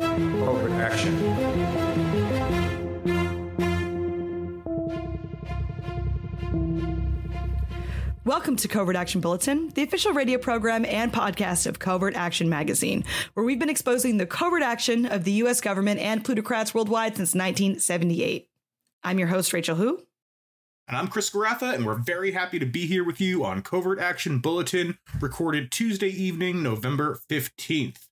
[0.00, 1.14] Covert action.
[8.24, 13.04] Welcome to Covert Action Bulletin, the official radio program and podcast of Covert Action Magazine,
[13.34, 15.60] where we've been exposing the covert action of the U.S.
[15.60, 18.48] government and plutocrats worldwide since 1978.
[19.04, 20.02] I'm your host, Rachel Hu.
[20.88, 24.00] And I'm Chris Garaffa, and we're very happy to be here with you on Covert
[24.00, 28.03] Action Bulletin, recorded Tuesday evening, November 15th.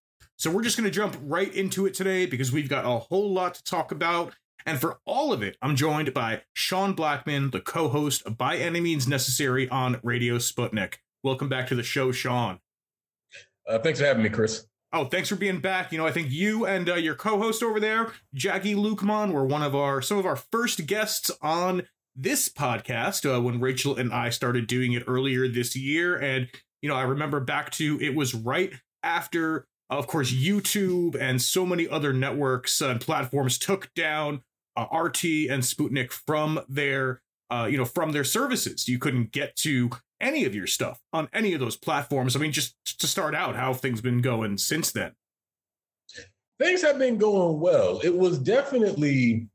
[0.42, 3.32] So we're just going to jump right into it today because we've got a whole
[3.32, 4.34] lot to talk about.
[4.66, 8.56] And for all of it, I'm joined by Sean Blackmon, the co host of By
[8.56, 10.94] Any Means Necessary on Radio Sputnik.
[11.22, 12.58] Welcome back to the show, Sean.
[13.68, 14.66] Uh, thanks for having me, Chris.
[14.92, 15.92] Oh, thanks for being back.
[15.92, 19.62] You know, I think you and uh, your co-host over there, Jacquie Luqman, were one
[19.62, 21.86] of our some of our first guests on
[22.16, 26.16] this podcast uh, when Rachel and I started doing it earlier this year.
[26.16, 26.48] And,
[26.80, 28.72] you know, I remember back to it was right
[29.04, 34.42] after, of course, YouTube and so many other networks and platforms took down
[34.76, 38.88] uh, RT and Sputnik from their, uh, you know, from their services.
[38.88, 42.36] You couldn't get to any of your stuff on any of those platforms.
[42.36, 45.12] I mean, just to start out, how things been going since then?
[46.58, 48.00] Things have been going well.
[48.04, 49.48] It was definitely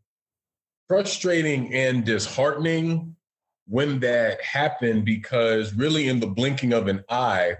[0.89, 3.15] frustrating and disheartening
[3.67, 7.55] when that happened because really in the blinking of an eye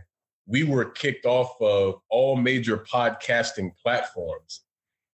[0.47, 4.61] we were kicked off of all major podcasting platforms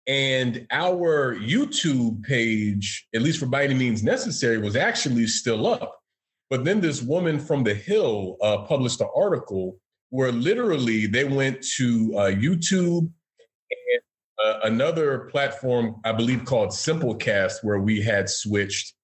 [0.06, 6.00] and our youtube page at least for by any means necessary was actually still up
[6.48, 9.78] but then this woman from the hill uh, published an article
[10.10, 13.10] where literally they went to uh, youtube
[14.42, 18.94] uh, another platform, I believe called Simplecast, where we had switched.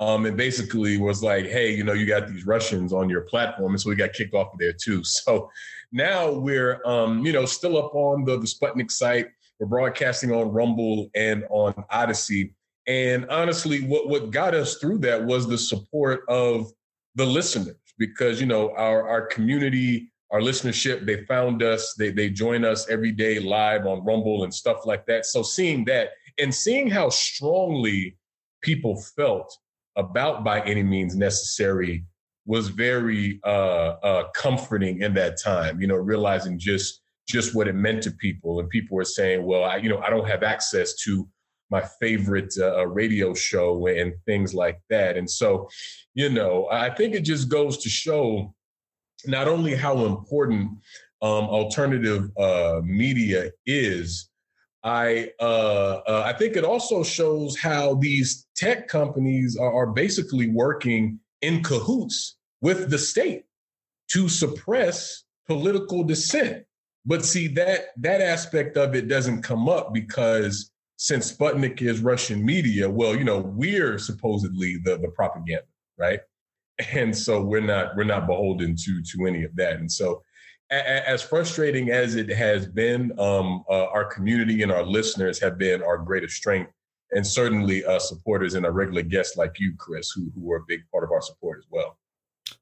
[0.00, 3.72] Um, and basically was like, hey, you know, you got these Russians on your platform.
[3.72, 5.02] And so we got kicked off of there too.
[5.04, 5.50] So
[5.92, 9.28] now we're, um, you know, still up on the, the Sputnik site.
[9.60, 12.52] We're broadcasting on Rumble and on Odysee.
[12.88, 16.72] And honestly, what, what got us through that was the support of
[17.14, 21.06] the listeners because, you know, our, our community our listenership.
[21.06, 21.94] They found us.
[21.94, 25.26] They they join us every day live on Rumble and stuff like that.
[25.26, 28.16] So seeing that and seeing how strongly
[28.60, 29.56] people felt
[29.96, 32.04] about by any means necessary
[32.46, 35.80] was very uh, uh, comforting in that time.
[35.80, 39.64] You know, realizing just just what it meant to people, and people were saying, "Well,
[39.64, 41.28] I, you know, I don't have access to
[41.70, 45.68] my favorite uh, uh radio show and things like that." And so,
[46.14, 48.54] you know, I think it just goes to show
[49.26, 50.70] not only how important
[51.22, 54.28] um, alternative uh, media is,
[54.82, 60.48] I uh, uh, I think it also shows how these tech companies are, are, basically
[60.48, 63.44] working in cahoots with the state
[64.10, 66.64] to suppress political dissent.
[67.06, 72.44] But see that that aspect of it doesn't come up because since Sputnik is Russian
[72.44, 75.64] media, well, you know, we're supposedly the the propaganda,
[75.98, 76.20] right?
[76.92, 80.22] and so we're not we're not beholden to to any of that and so
[80.72, 85.58] a- as frustrating as it has been um, uh, our community and our listeners have
[85.58, 86.70] been our greatest strength
[87.12, 90.64] and certainly uh, supporters and our regular guests like you chris who, who are a
[90.66, 91.98] big part of our support as well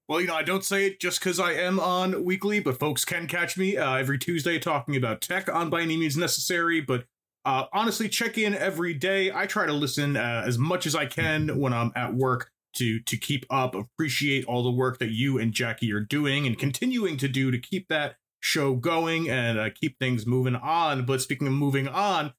[0.09, 3.05] well, you know, I don't say it just because I am on weekly, but folks
[3.05, 6.81] can catch me uh, every Tuesday talking about tech on by any means necessary.
[6.81, 7.05] But
[7.45, 9.33] uh, honestly, check in every day.
[9.33, 13.01] I try to listen uh, as much as I can when I'm at work to
[13.01, 17.17] to keep up appreciate all the work that you and jacquie are doing and continuing
[17.19, 21.47] to do to keep that show going and uh, keep things moving on but speaking
[21.47, 22.33] of moving on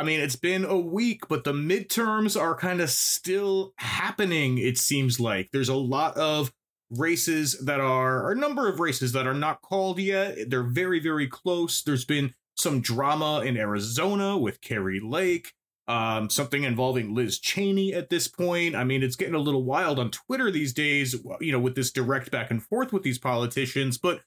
[0.00, 4.78] i mean it's been a week but the midterms are kind of still happening it
[4.78, 6.52] seems like there's a lot of
[6.90, 10.98] races that are or a number of races that are not called yet they're very
[10.98, 15.52] very close there's been some drama in arizona with kari lake
[15.90, 18.76] um, something involving Liz Cheney at this point.
[18.76, 21.90] I mean, it's getting a little wild on Twitter these days, you know, with this
[21.90, 23.98] direct back and forth with these politicians.
[23.98, 24.20] But,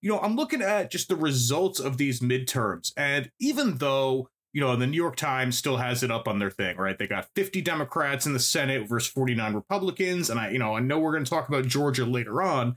[0.00, 2.92] you know, I'm looking at just the results of these midterms.
[2.96, 6.50] And even though, you know, the New York Times still has it up on their
[6.50, 6.98] thing, right?
[6.98, 10.30] They got 50 Democrats in the Senate versus 49 Republicans.
[10.30, 12.76] And I, you know, I know we're going to talk about Georgia later on.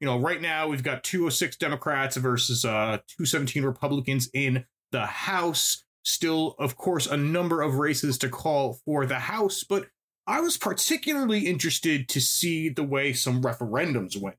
[0.00, 5.84] You know, right now we've got 206 Democrats versus uh, 217 Republicans in the House
[6.04, 9.86] Still, of course, a number of races to call for the House, but
[10.26, 14.36] I was particularly interested to see the way some referendums went.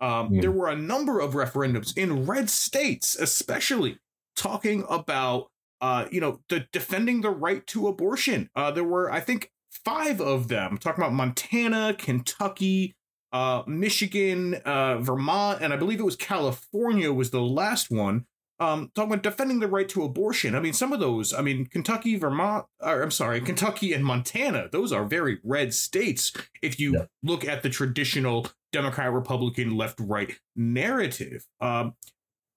[0.00, 0.40] Um, mm.
[0.40, 3.98] There were a number of referendums in red states, especially
[4.36, 5.49] talking about,
[5.80, 8.50] uh, you know, the defending the right to abortion.
[8.54, 12.94] Uh, there were, I think, five of them talking about Montana, Kentucky,
[13.32, 18.26] uh, Michigan, uh, Vermont, and I believe it was California was the last one
[18.60, 20.54] um, talking about defending the right to abortion.
[20.54, 24.68] I mean, some of those, I mean, Kentucky, Vermont, or I'm sorry, Kentucky and Montana,
[24.70, 26.32] those are very red states
[26.62, 27.04] if you yeah.
[27.22, 31.46] look at the traditional Democrat, Republican, left right narrative.
[31.60, 31.94] Um,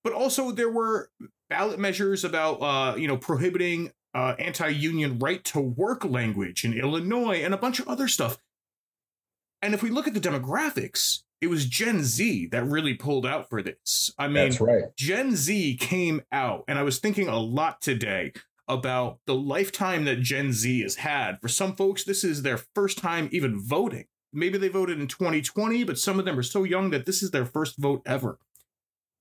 [0.03, 1.09] but also, there were
[1.49, 6.73] ballot measures about, uh, you know, prohibiting uh, anti union right to work language in
[6.73, 8.37] Illinois and a bunch of other stuff.
[9.61, 13.49] And if we look at the demographics, it was Gen Z that really pulled out
[13.49, 14.13] for this.
[14.17, 14.83] I mean, That's right.
[14.97, 18.33] Gen Z came out, and I was thinking a lot today
[18.67, 21.41] about the lifetime that Gen Z has had.
[21.41, 24.05] For some folks, this is their first time even voting.
[24.31, 27.31] Maybe they voted in 2020, but some of them are so young that this is
[27.31, 28.39] their first vote ever.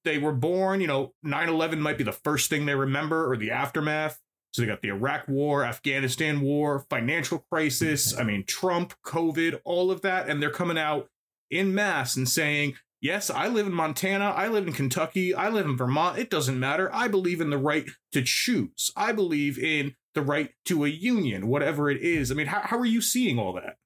[0.05, 3.37] They were born, you know, 9 11 might be the first thing they remember or
[3.37, 4.19] the aftermath.
[4.53, 9.91] So they got the Iraq War, Afghanistan War, financial crisis, I mean, Trump, COVID, all
[9.91, 10.29] of that.
[10.29, 11.09] And they're coming out
[11.51, 14.27] in mass and saying, Yes, I live in Montana.
[14.27, 15.35] I live in Kentucky.
[15.35, 16.19] I live in Vermont.
[16.19, 16.89] It doesn't matter.
[16.95, 18.93] I believe in the right to choose.
[18.95, 22.31] I believe in the right to a union, whatever it is.
[22.31, 23.77] I mean, how, how are you seeing all that?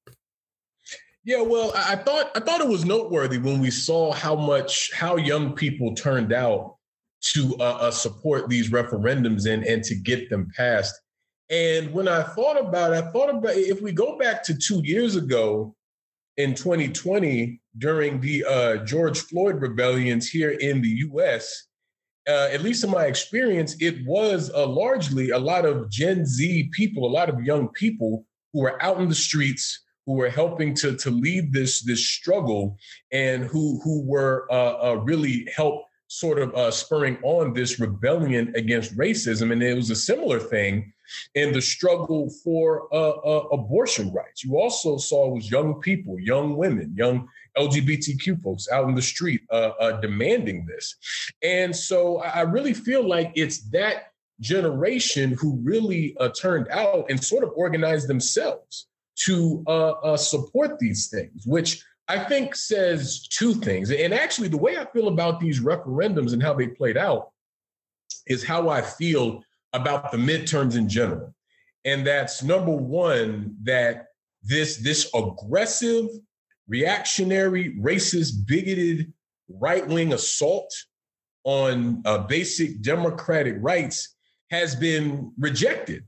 [1.26, 5.16] Yeah, well, I thought I thought it was noteworthy when we saw how much how
[5.16, 6.76] young people turned out
[7.32, 10.94] to uh, uh, support these referendums and and to get them passed.
[11.50, 14.82] And when I thought about it, I thought about if we go back to two
[14.84, 15.74] years ago,
[16.36, 21.66] in 2020 during the uh, George Floyd rebellions here in the US,
[22.28, 27.04] uh, at least in my experience, it was largely a lot of Gen Z people,
[27.04, 30.96] a lot of young people who were out in the streets, who were helping to,
[30.96, 32.78] to lead this, this struggle,
[33.12, 38.52] and who, who were uh, uh, really help sort of uh, spurring on this rebellion
[38.54, 39.52] against racism.
[39.52, 40.92] And it was a similar thing
[41.34, 44.44] in the struggle for uh, uh, abortion rights.
[44.44, 47.28] You also saw was young people, young women, young
[47.58, 50.94] LGBTQ folks out in the street uh, demanding this.
[51.42, 57.42] And so I really feel like it's that generation who really turned out and sort
[57.42, 58.86] of organized themselves
[59.24, 59.64] to
[60.16, 63.90] support these things, which I think says two things.
[63.90, 67.32] And actually, the way I feel about these referendums and how they played out
[68.26, 69.42] is how I feel
[69.72, 71.34] about the midterms in general.
[71.84, 74.06] And that's number one, that
[74.42, 76.06] this, this aggressive,
[76.68, 79.12] reactionary, racist, bigoted,
[79.48, 80.72] right wing assault
[81.44, 84.16] on uh, basic democratic rights
[84.50, 86.04] has been rejected,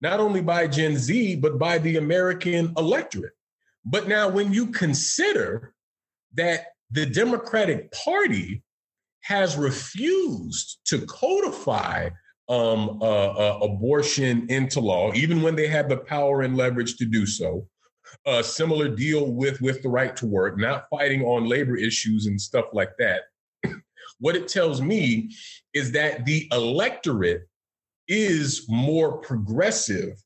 [0.00, 3.34] not only by Gen Z, but by the American electorate.
[3.84, 5.74] But now, when you consider
[6.34, 8.62] that the Democratic Party
[9.22, 12.08] has refused to codify
[12.48, 17.04] um, uh, uh, abortion into law, even when they have the power and leverage to
[17.04, 17.66] do so.
[18.26, 22.40] A similar deal with with the right to work, not fighting on labor issues and
[22.40, 23.22] stuff like that.
[24.18, 25.30] what it tells me
[25.74, 27.48] is that the electorate
[28.10, 30.22] is more progressive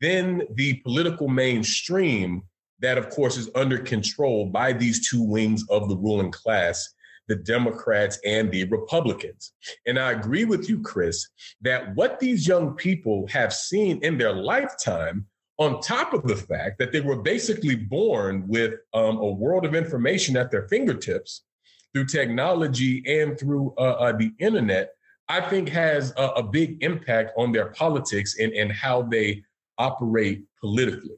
[0.00, 2.42] than the political mainstream
[2.80, 6.92] that, of course, is under control by these two wings of the ruling class
[7.26, 9.52] the Democrats and the Republicans.
[9.86, 11.26] And I agree with you, Chris,
[11.62, 15.26] that what these young people have seen in their lifetime,
[15.58, 19.74] on top of the fact that they were basically born with um, a world of
[19.74, 21.44] information at their fingertips
[21.92, 24.90] through technology and through uh, uh, the internet,
[25.28, 29.42] I think has a, a big impact on their politics and, and how they
[29.78, 31.16] operate politically.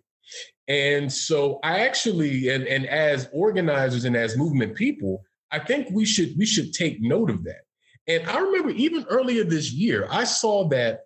[0.68, 6.04] And so I actually, and, and as organizers and as movement people, I think we
[6.04, 7.62] should we should take note of that.
[8.08, 11.02] And I remember even earlier this year, I saw that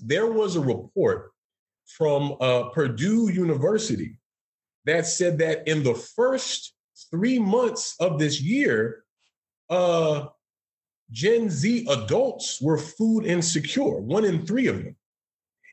[0.00, 1.32] there was a report
[1.86, 4.18] from uh, Purdue University
[4.84, 6.74] that said that in the first
[7.10, 9.04] three months of this year,
[9.70, 10.26] uh,
[11.10, 14.96] Gen Z adults were food insecure, one in three of them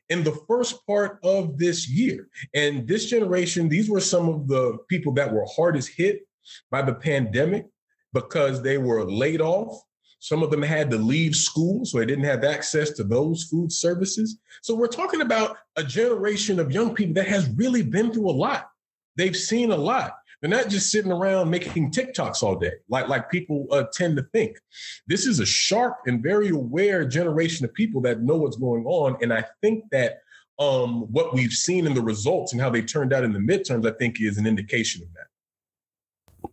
[0.08, 2.28] in the first part of this year.
[2.54, 6.26] And this generation, these were some of the people that were hardest hit
[6.70, 7.66] by the pandemic
[8.12, 9.80] because they were laid off.
[10.20, 13.70] Some of them had to leave school, so they didn't have access to those food
[13.70, 14.38] services.
[14.62, 18.32] So we're talking about a generation of young people that has really been through a
[18.32, 18.70] lot.
[19.16, 20.14] They've seen a lot.
[20.44, 24.24] They're not just sitting around making TikToks all day, like like people uh, tend to
[24.24, 24.58] think.
[25.06, 29.16] This is a sharp and very aware generation of people that know what's going on,
[29.22, 30.18] and I think that
[30.58, 33.90] um, what we've seen in the results and how they turned out in the midterms,
[33.90, 36.50] I think, is an indication of that.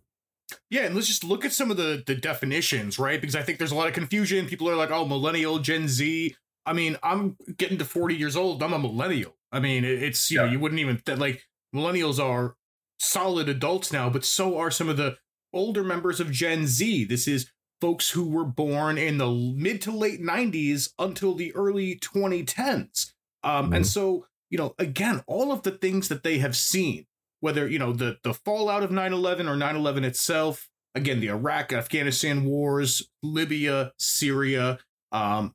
[0.70, 3.20] Yeah, and let's just look at some of the the definitions, right?
[3.20, 4.46] Because I think there's a lot of confusion.
[4.46, 6.34] People are like, "Oh, millennial, Gen Z."
[6.64, 8.62] I mean, I'm getting to 40 years old.
[8.62, 9.36] I'm a millennial.
[9.52, 10.46] I mean, it's you yeah.
[10.46, 12.56] know, you wouldn't even th- like millennials are
[13.02, 15.16] solid adults now, but so are some of the
[15.52, 17.04] older members of Gen Z.
[17.04, 21.96] This is folks who were born in the mid to late 90s until the early
[21.96, 23.12] 2010s.
[23.42, 23.74] Um, mm-hmm.
[23.74, 27.06] And so, you know, again, all of the things that they have seen,
[27.40, 31.28] whether, you know, the, the fallout of 9 11 or 9 11 itself, again, the
[31.28, 34.78] Iraq, Afghanistan wars, Libya, Syria,
[35.10, 35.54] um,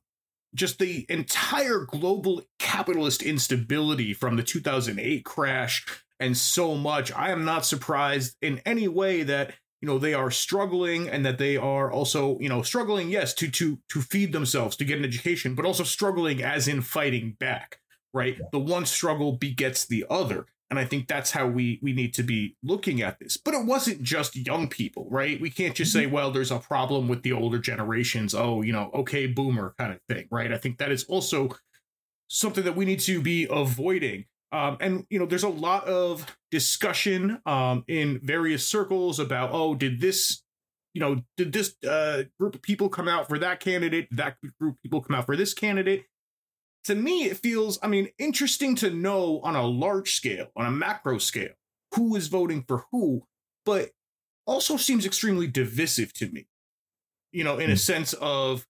[0.54, 5.86] just the entire global capitalist instability from the 2008 crash
[6.20, 7.12] and so much.
[7.12, 11.38] I am not surprised in any way that you know they are struggling and that
[11.38, 15.04] they are also you know struggling yes to to to feed themselves to get an
[15.04, 17.78] education but also struggling as in fighting back
[18.12, 18.36] right?
[18.38, 18.46] Yeah.
[18.52, 20.46] the one struggle begets the other.
[20.70, 23.38] And i think that's how we we need to be looking at this.
[23.38, 25.40] But it wasn't just young people right?
[25.40, 26.14] We can't just say mm-hmm.
[26.14, 28.34] well there's a problem with the older generations.
[28.34, 30.52] Oh you know okay boomer kind of thing right?
[30.52, 31.56] I think that is also
[32.28, 36.26] something that we need to be avoiding um, and you know, there's a lot of
[36.50, 40.42] discussion um, in various circles about, oh, did this,
[40.94, 44.08] you know, did this uh, group of people come out for that candidate?
[44.10, 46.06] Did that group of people come out for this candidate?
[46.84, 50.70] To me, it feels, I mean, interesting to know on a large scale, on a
[50.70, 51.52] macro scale,
[51.94, 53.24] who is voting for who,
[53.66, 53.90] but
[54.46, 56.46] also seems extremely divisive to me.
[57.32, 57.78] You know, in a hmm.
[57.78, 58.66] sense of,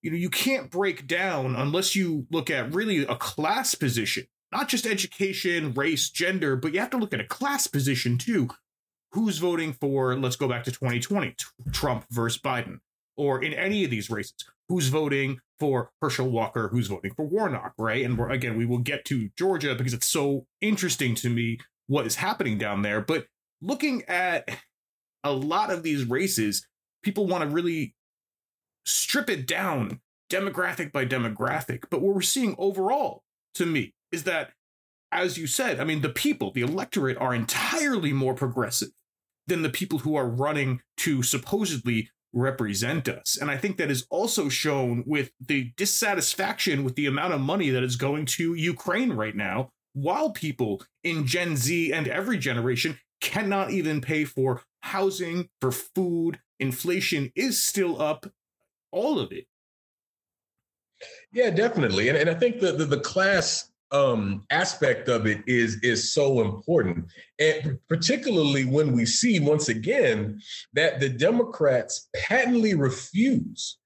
[0.00, 4.68] you know, you can't break down unless you look at really a class position not
[4.68, 8.48] just education, race, gender, but you have to look at a class position too.
[9.12, 11.34] Who's voting for, let's go back to 2020,
[11.72, 12.78] Trump versus Biden,
[13.16, 14.34] or in any of these races,
[14.68, 18.04] who's voting for Herschel Walker, who's voting for Warnock, right?
[18.04, 22.16] And again, we will get to Georgia because it's so interesting to me what is
[22.16, 23.00] happening down there.
[23.00, 23.26] But
[23.60, 24.48] looking at
[25.24, 26.68] a lot of these races,
[27.02, 27.96] people want to really
[28.84, 31.84] strip it down demographic by demographic.
[31.90, 34.52] But what we're seeing overall, to me, is that,
[35.12, 38.90] as you said, I mean, the people, the electorate are entirely more progressive
[39.46, 43.36] than the people who are running to supposedly represent us.
[43.36, 47.70] And I think that is also shown with the dissatisfaction with the amount of money
[47.70, 52.98] that is going to Ukraine right now, while people in Gen Z and every generation
[53.20, 56.38] cannot even pay for housing, for food.
[56.60, 58.30] Inflation is still up,
[58.92, 59.46] all of it.
[61.32, 62.08] Yeah, definitely.
[62.08, 66.40] And, and I think the, the, the class um, aspect of it is is so
[66.40, 67.06] important,
[67.38, 70.40] and particularly when we see once again
[70.74, 73.78] that the Democrats patently refuse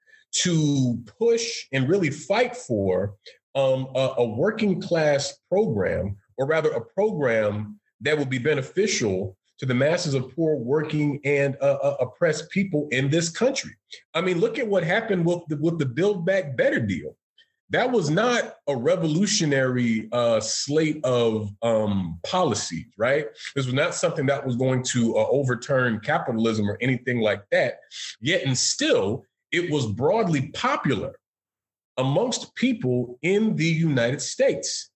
[0.42, 3.14] to push and really fight for
[3.54, 9.66] um, a, a working class program, or rather, a program that will be beneficial to
[9.66, 13.70] the masses of poor, working, and uh, uh, oppressed people in this country.
[14.12, 17.16] I mean, look at what happened with the, with the Build Back Better deal
[17.70, 23.26] that was not a revolutionary uh, slate of um, policies, right?
[23.56, 27.78] This was not something that was going to uh, overturn capitalism or anything like that.
[28.20, 31.14] Yet, and still, it was broadly popular
[31.96, 34.90] amongst people in the United States.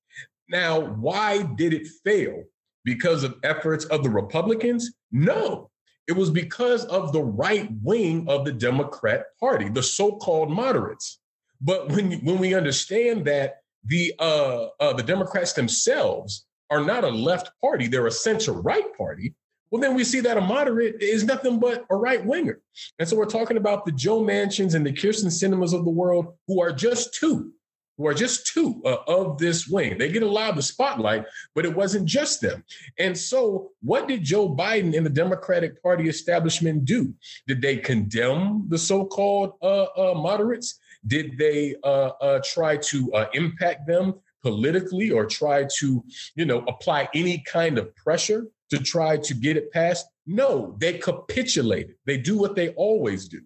[0.49, 2.45] Now, why did it fail?
[2.85, 4.93] Because of efforts of the Republicans?
[5.11, 5.71] No,
[6.07, 11.19] it was because of the right wing of the Democrat Party, the so called moderates.
[11.61, 17.09] But when when we understand that the uh, uh, the Democrats themselves are not a
[17.09, 19.35] left party; they're a center right party.
[19.71, 22.61] Well, then we see that a moderate is nothing but a right winger.
[22.99, 26.35] And so we're talking about the Joe Manchins and the Kyrsten Sinemas of the world,
[26.47, 27.53] who are just two,
[27.99, 29.99] who are just two uh, of this wing.
[29.99, 32.65] They get allowed the spotlight, but it wasn't just them.
[32.99, 37.13] And so, what did Joe Biden and the Democratic Party establishment do?
[37.47, 40.79] Did they condemn the so called uh, uh, moderates?
[41.07, 46.65] Did they uh, uh, try to uh, impact them politically or try to, you know,
[46.69, 50.07] apply any kind of pressure to try to get it passed?
[50.27, 51.95] No, they capitulated.
[52.07, 53.41] They do what they always do.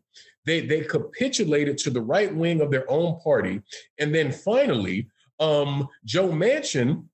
[0.45, 3.63] They they capitulated to the right wing of their own party,
[4.01, 5.07] and then finally,
[5.39, 7.05] um, Joe Manchin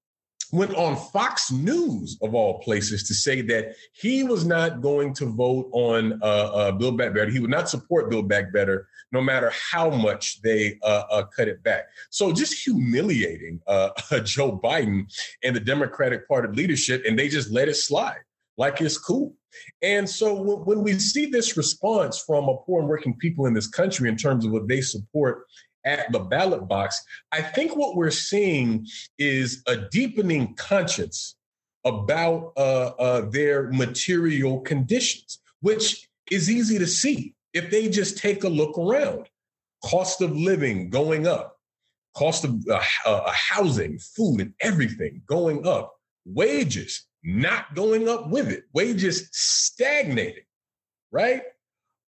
[0.53, 5.27] went on Fox News of all places to say that he was not going to
[5.27, 7.31] vote on uh, uh, Build Back Better.
[7.31, 11.49] He would not support Build Back Better, no matter how much they uh, uh cut
[11.49, 11.85] it back.
[12.11, 13.91] So just humiliating uh,
[14.25, 15.07] Joe Biden
[15.43, 18.21] and the Democratic Party leadership, and they just let it slide
[18.57, 19.35] like it's cool.
[19.83, 23.69] And so when we see this response from a poor and working people in this
[23.69, 25.47] country in terms of what they support
[25.89, 27.03] at the ballot box,
[27.33, 28.87] I think what we're seeing
[29.19, 31.37] is a deepening conscience
[31.85, 38.45] about uh, uh, their material conditions, which is easy to see if they just take
[38.45, 39.29] a look around.
[39.83, 41.57] Cost of living going up,
[42.15, 45.95] cost of uh, uh housing, food, and everything going up,
[46.27, 50.45] wages not going up with it, wages stagnating,
[51.13, 51.43] right?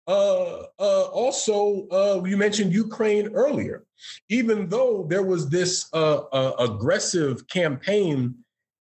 [0.08, 3.84] Uh, uh, also, uh, you mentioned Ukraine earlier.
[4.30, 8.34] Even though there was this uh, uh, aggressive campaign,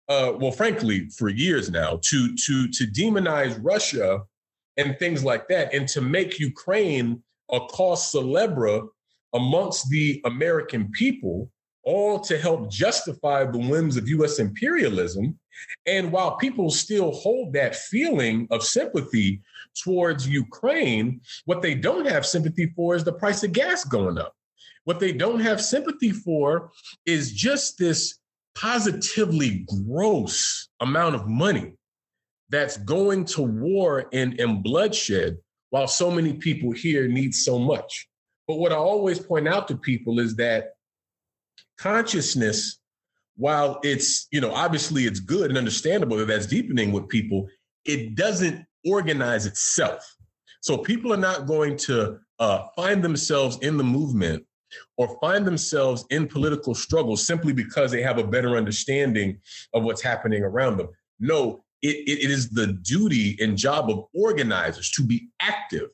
[0.07, 4.21] well, frankly, for years now, to to to demonize Russia
[4.77, 8.87] and things like that, and to make Ukraine a cause célèbre
[9.33, 11.49] amongst the American people,
[11.85, 14.39] all to help justify the whims of U.S.
[14.39, 15.39] imperialism.
[15.85, 19.41] And while people still hold that feeling of sympathy
[19.83, 24.33] towards Ukraine, what they don't have sympathy for is the price of gas going up.
[24.83, 26.71] What they don't have sympathy for
[27.05, 28.19] is just this
[28.55, 31.73] positively gross amount of money
[32.49, 35.37] that's going to war and, and bloodshed
[35.69, 38.07] while so many people here need so much.
[38.47, 40.74] But what I always point out to people is that
[41.77, 42.79] consciousness,
[43.37, 47.47] while it's, you know, obviously it's good and understandable that that's deepening with people,
[47.85, 50.15] it doesn't organize itself.
[50.61, 54.45] So people are not going to uh, find themselves in the movement
[54.97, 59.39] or find themselves in political struggles simply because they have a better understanding
[59.73, 60.89] of what's happening around them.
[61.19, 65.89] No, it, it is the duty and job of organizers to be active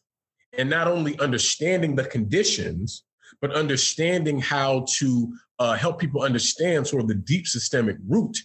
[0.57, 3.03] and not only understanding the conditions,
[3.41, 8.35] but understanding how to uh, help people understand sort of the deep systemic root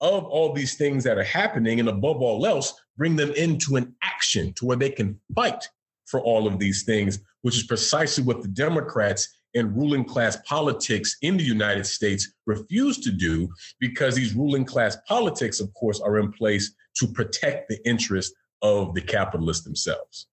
[0.00, 3.92] of all these things that are happening, and above all else, bring them into an
[4.04, 5.68] action to where they can fight
[6.06, 11.16] for all of these things, which is precisely what the Democrats and ruling class politics
[11.22, 13.48] in the United States refuse to do
[13.80, 18.32] because these ruling class politics, of course, are in place to protect the interest
[18.62, 20.28] of the capitalists themselves.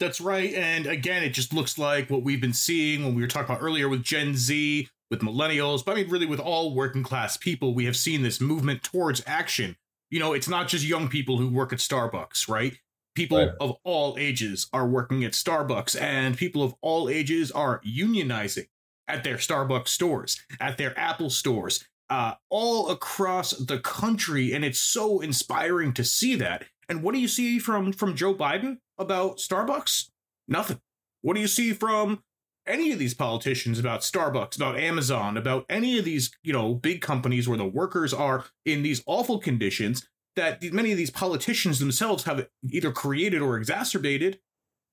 [0.00, 0.52] That's right.
[0.54, 3.62] And again, it just looks like what we've been seeing when we were talking about
[3.62, 7.74] earlier with Gen Z, with millennials, but I mean, really with all working class people,
[7.74, 9.76] we have seen this movement towards action.
[10.10, 12.78] You know, it's not just young people who work at Starbucks, right?
[13.14, 13.50] People right.
[13.60, 18.68] of all ages are working at Starbucks, and people of all ages are unionizing
[19.06, 24.54] at their Starbucks stores, at their Apple stores, uh, all across the country.
[24.54, 26.64] And it's so inspiring to see that.
[26.92, 30.10] And what do you see from from Joe Biden about Starbucks?
[30.46, 30.78] Nothing.
[31.22, 32.22] What do you see from
[32.66, 37.00] any of these politicians about Starbucks, about Amazon, about any of these, you know, big
[37.00, 42.24] companies where the workers are in these awful conditions that many of these politicians themselves
[42.24, 44.38] have either created or exacerbated,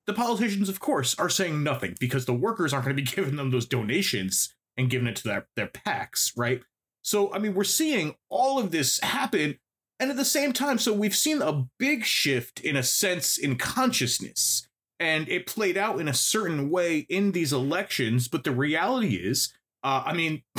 [0.07, 3.35] the politicians, of course, are saying nothing because the workers aren't going to be giving
[3.35, 6.61] them those donations and giving it to their, their PACs, right?
[7.01, 9.59] So, I mean, we're seeing all of this happen.
[9.99, 13.57] And at the same time, so we've seen a big shift in a sense in
[13.57, 18.27] consciousness and it played out in a certain way in these elections.
[18.27, 20.43] But the reality is, uh, I mean,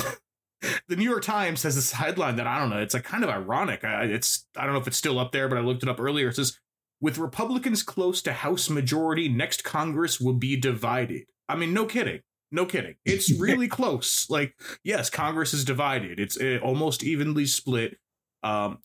[0.87, 2.79] the New York Times has this headline that I don't know.
[2.79, 3.83] It's like kind of ironic.
[3.83, 5.99] I, it's I don't know if it's still up there, but I looked it up
[5.99, 6.29] earlier.
[6.29, 6.59] It says,
[6.99, 12.21] "With Republicans close to House majority, next Congress will be divided." I mean, no kidding.
[12.51, 12.95] No kidding.
[13.05, 14.29] It's really close.
[14.29, 16.19] Like, yes, Congress is divided.
[16.19, 17.97] It's uh, almost evenly split.
[18.43, 18.79] Um,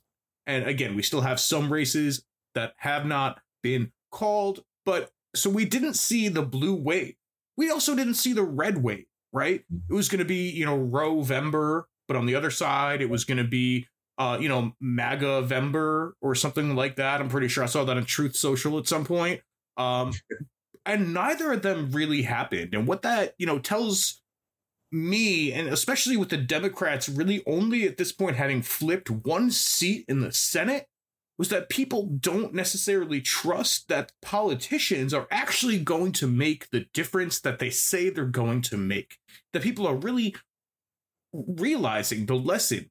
[0.46, 5.64] and again, we still have some races that have not been called, but so we
[5.64, 7.14] didn't see the blue wave.
[7.56, 9.62] We also didn't see the red wave, right?
[9.90, 13.24] It was going to be, you know, Roevember, but on the other side, it was
[13.24, 13.86] going to be,
[14.18, 17.20] uh, you know, MAGA Vember or something like that.
[17.20, 19.40] I'm pretty sure I saw that on Truth Social at some point.
[19.76, 20.12] Um,
[20.86, 22.74] and neither of them really happened.
[22.74, 24.22] And what that, you know, tells
[24.92, 30.04] me, and especially with the Democrats really only at this point having flipped one seat
[30.08, 30.86] in the Senate,
[31.38, 37.40] was that people don't necessarily trust that politicians are actually going to make the difference
[37.40, 39.18] that they say they're going to make.
[39.52, 40.34] That people are really
[41.32, 42.90] realizing the lesson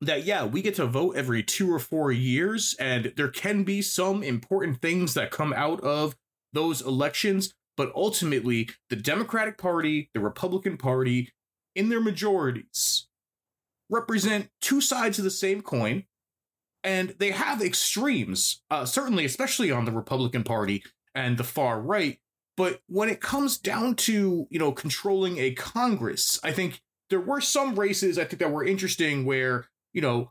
[0.00, 3.82] that, yeah, we get to vote every two or four years, and there can be
[3.82, 6.14] some important things that come out of
[6.52, 7.52] those elections.
[7.76, 11.32] But ultimately, the Democratic Party, the Republican Party,
[11.74, 13.06] in their majorities,
[13.90, 16.04] represent two sides of the same coin
[16.86, 20.84] and they have extremes, uh, certainly, especially on the Republican Party
[21.16, 22.18] and the far right.
[22.56, 27.40] But when it comes down to you know controlling a Congress, I think there were
[27.40, 30.30] some races I think that were interesting where you know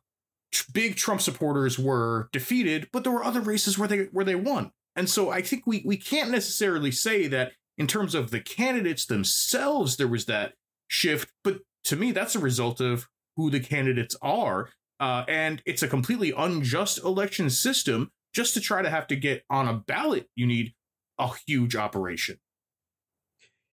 [0.72, 4.72] big Trump supporters were defeated, but there were other races where they where they won.
[4.96, 9.06] And so I think we we can't necessarily say that in terms of the candidates
[9.06, 10.54] themselves there was that
[10.88, 15.84] shift, but to me that's a result of who the candidates are uh, and it's
[15.84, 18.12] a completely unjust election system.
[18.34, 20.74] Just to try to have to get on a ballot, you need
[21.20, 22.38] a huge operation.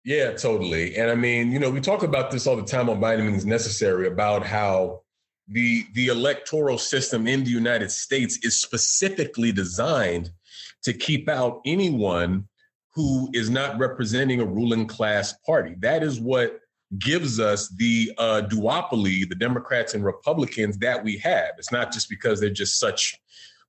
[0.03, 0.95] Yeah, totally.
[0.97, 4.08] And I mean, you know, we talk about this all the time on Means Necessary
[4.08, 5.01] about how
[5.47, 10.29] the the electoral system in the United States is specifically designed
[10.83, 12.47] to keep out anyone
[12.93, 15.75] who is not representing a ruling class party.
[15.79, 16.59] That is what
[16.97, 21.51] gives us the uh, duopoly, the Democrats and Republicans that we have.
[21.57, 23.15] It's not just because they're just such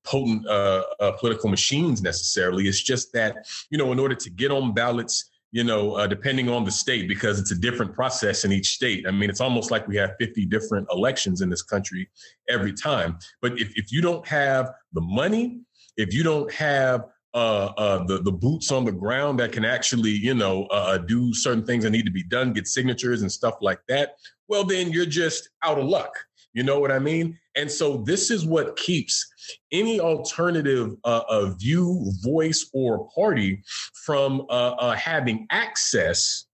[0.04, 2.66] potent uh, uh, political machines necessarily.
[2.66, 6.48] It's just that, you know, in order to get on ballots, you know, uh, depending
[6.48, 9.04] on the state, because it's a different process in each state.
[9.06, 12.08] I mean, it's almost like we have 50 different elections in this country
[12.48, 13.18] every time.
[13.42, 15.60] But if, if you don't have the money,
[15.96, 20.10] if you don't have uh, uh, the the boots on the ground that can actually,
[20.10, 23.30] you know, uh, uh, do certain things that need to be done, get signatures and
[23.30, 24.16] stuff like that,
[24.48, 26.12] well, then you're just out of luck.
[26.52, 27.38] You know what I mean?
[27.54, 29.24] And so this is what keeps
[29.70, 33.62] any alternative uh, view, voice, or party
[34.04, 36.46] from uh, uh, having access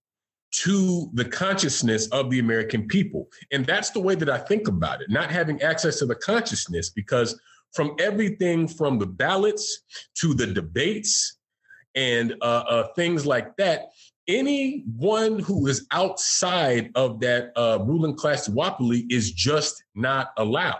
[0.51, 3.27] to the consciousness of the American people.
[3.51, 6.91] And that's the way that I think about it, not having access to the consciousness,
[6.91, 7.39] because
[7.73, 9.83] from everything from the ballots
[10.21, 11.37] to the debates
[11.95, 13.89] and uh, uh, things like that,
[14.27, 20.79] anyone who is outside of that uh, ruling class duopoly is just not allowed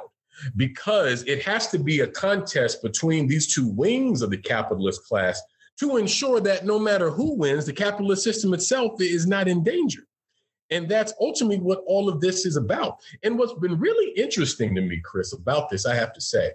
[0.56, 5.42] because it has to be a contest between these two wings of the capitalist class
[5.80, 10.02] to ensure that no matter who wins, the capitalist system itself is not in danger.
[10.70, 12.98] And that's ultimately what all of this is about.
[13.24, 16.52] And what's been really interesting to me, Chris, about this, I have to say,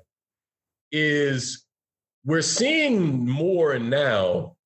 [0.93, 1.65] is
[2.25, 4.57] we're seeing more now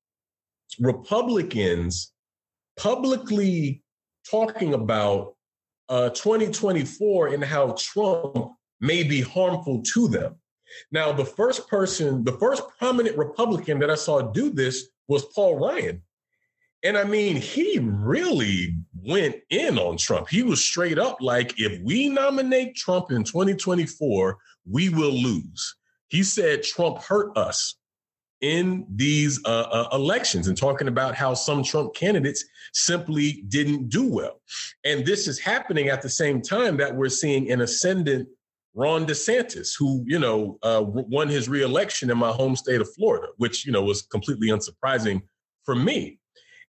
[0.79, 2.11] Republicans
[2.77, 3.81] publicly
[4.29, 5.35] talking about
[5.89, 10.35] uh, 2024 and how Trump may be harmful to them.
[10.91, 15.57] Now, the first person, the first prominent Republican that I saw do this was Paul
[15.57, 16.03] Ryan.
[16.83, 20.29] And I mean, he really went in on Trump.
[20.29, 24.37] He was straight up like, if we nominate Trump in 2024,
[24.69, 25.75] we will lose.
[26.09, 27.75] He said Trump hurt us
[28.41, 34.07] in these uh, uh, elections and talking about how some Trump candidates simply didn't do
[34.07, 34.41] well.
[34.85, 38.27] And this is happening at the same time that we're seeing an ascendant
[38.75, 43.29] Ron DeSantis, who, you know, uh, won his reelection in my home state of Florida,
[43.37, 45.23] which, you know, was completely unsurprising
[45.65, 46.19] for me.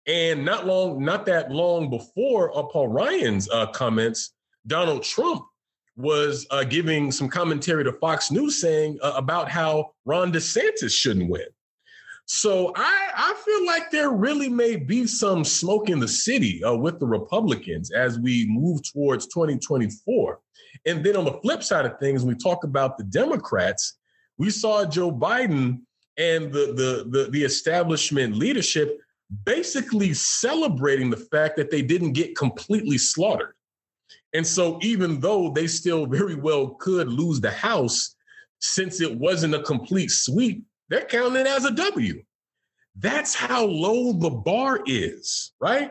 [0.07, 4.35] And not long, not that long before uh, Paul Ryan's uh, comments,
[4.69, 5.47] Donald Trump
[5.97, 11.31] was uh, giving some commentary to Fox News saying uh, about how Ron DeSantis shouldn't
[11.31, 11.47] win.
[12.27, 16.75] So I, I feel like there really may be some smoke in the city uh,
[16.75, 20.41] with the Republicans as we move towards 2024.
[20.87, 23.99] And then on the flip side of things, when we talk about the Democrats.
[24.39, 25.81] We saw Joe Biden
[26.19, 28.99] and the, the, the, the establishment leadership
[29.45, 33.55] basically celebrating the fact that they didn't get completely slaughtered.
[34.37, 38.17] And so, even though they still very well could lose the House,
[38.59, 42.23] since it wasn't a complete sweep, they're counting it as a W.
[42.97, 45.91] That's how low the bar is, right?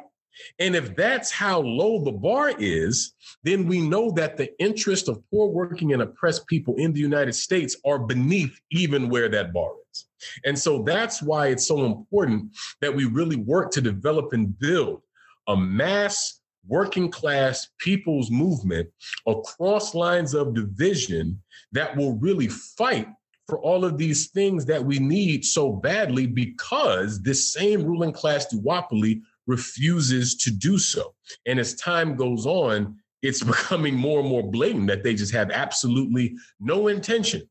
[0.59, 5.23] And if that's how low the bar is, then we know that the interest of
[5.31, 9.71] poor working and oppressed people in the United States are beneath even where that bar
[9.91, 10.05] is.
[10.45, 15.01] And so that's why it's so important that we really work to develop and build
[15.47, 18.89] a mass working class people's movement
[19.27, 23.07] across lines of division that will really fight
[23.47, 28.47] for all of these things that we need so badly because this same ruling class
[28.51, 31.13] duopoly refuses to do so.
[31.45, 35.51] And as time goes on, it's becoming more and more blatant that they just have
[35.51, 37.47] absolutely no intention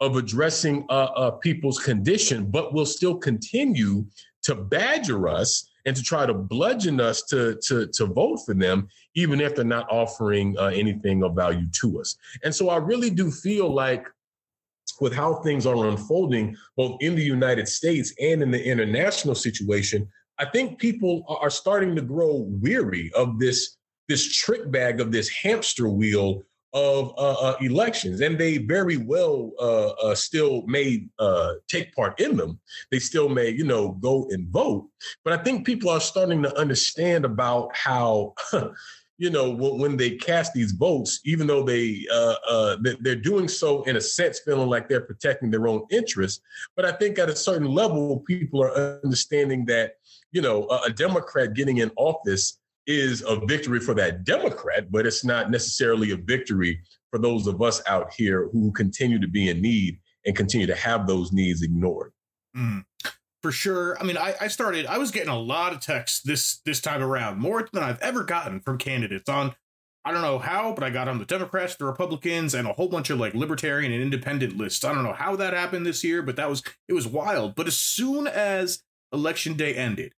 [0.00, 4.06] of addressing uh, uh, people's condition, but will still continue
[4.44, 8.88] to badger us and to try to bludgeon us to, to, to vote for them,
[9.14, 12.16] even if they're not offering uh, anything of value to us.
[12.44, 14.06] And so I really do feel like
[15.00, 20.08] with how things are unfolding, both in the United States and in the international situation,
[20.38, 23.76] I think people are starting to grow weary of this
[24.08, 29.52] this trick bag of this hamster wheel of uh, uh, elections, and they very well
[29.58, 32.58] uh, uh still may uh, take part in them.
[32.90, 34.88] They still may, you know, go and vote.
[35.24, 38.34] But I think people are starting to understand about how
[39.20, 43.96] you know, when they cast these votes, even though they uh, they're doing so in
[43.96, 46.40] a sense, feeling like they're protecting their own interests.
[46.76, 49.94] But I think at a certain level, people are understanding that
[50.30, 55.24] you know a Democrat getting in office is a victory for that Democrat, but it's
[55.24, 59.62] not necessarily a victory for those of us out here who continue to be in
[59.62, 62.12] need and continue to have those needs ignored.
[62.56, 62.82] Mm
[63.42, 63.96] for sure.
[64.00, 64.86] I mean, I, I started.
[64.86, 68.24] I was getting a lot of texts this this time around, more than I've ever
[68.24, 69.54] gotten from candidates on
[70.04, 72.88] I don't know how, but I got on the Democrats, the Republicans, and a whole
[72.88, 74.84] bunch of like libertarian and independent lists.
[74.84, 77.54] I don't know how that happened this year, but that was it was wild.
[77.54, 80.14] But as soon as election day ended,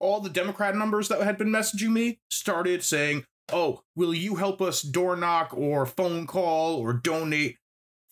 [0.00, 4.60] all the Democrat numbers that had been messaging me started saying, "Oh, will you help
[4.60, 7.58] us door knock or phone call or donate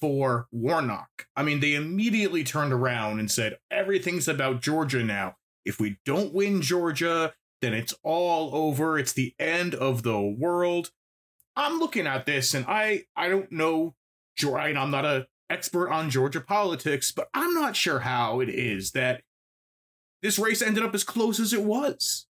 [0.00, 5.36] for Warnock?" I mean, they immediately turned around and said, "Everything's about Georgia now.
[5.64, 8.98] If we don't win Georgia, then it's all over.
[8.98, 10.90] It's the end of the world.
[11.56, 13.96] I'm looking at this and I I don't know
[14.44, 18.92] right, I'm not a expert on Georgia politics, but I'm not sure how it is
[18.92, 19.22] that
[20.22, 22.26] this race ended up as close as it was.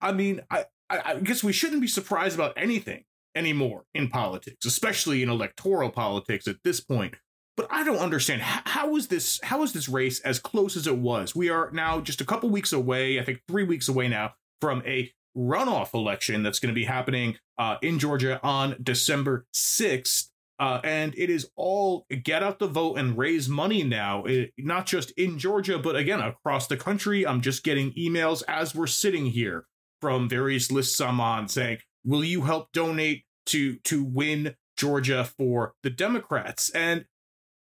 [0.00, 4.64] I mean, I, I, I guess we shouldn't be surprised about anything anymore in politics,
[4.64, 7.14] especially in electoral politics at this point.
[7.56, 10.96] But I don't understand how, is this how is this race as close as it
[10.96, 11.36] was?
[11.36, 14.82] We are now just a couple weeks away, I think 3 weeks away now from
[14.84, 20.30] a runoff election that's going to be happening uh, in Georgia on December 6th.
[20.58, 24.86] Uh, and it is all get out the vote and raise money now, it, not
[24.86, 27.26] just in Georgia, but again, across the country.
[27.26, 29.66] I'm just getting emails as we're sitting here
[30.00, 35.74] from various lists I'm on saying, Will you help donate to to win Georgia for
[35.82, 36.70] the Democrats?
[36.70, 37.06] And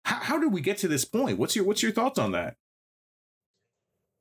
[0.04, 1.38] how, how did we get to this point?
[1.38, 2.56] What's your what's your thoughts on that?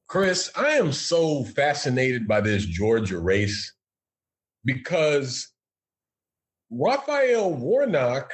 [0.08, 3.74] Chris, I am so fascinated by this Georgia race
[4.64, 5.52] because
[6.70, 8.32] Raphael Warnock,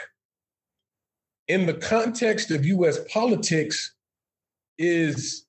[1.50, 3.94] in the context of US politics,
[4.78, 5.46] is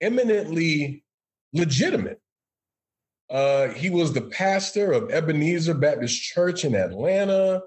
[0.00, 1.04] eminently
[1.52, 2.20] legitimate.
[3.30, 7.62] Uh, he was the pastor of Ebenezer Baptist Church in Atlanta.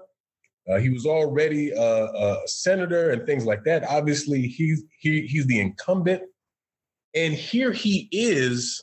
[0.70, 3.82] Uh, he was already a, a, senator and things like that.
[3.84, 6.22] Obviously, he's he, he's the incumbent
[7.14, 8.82] and here he is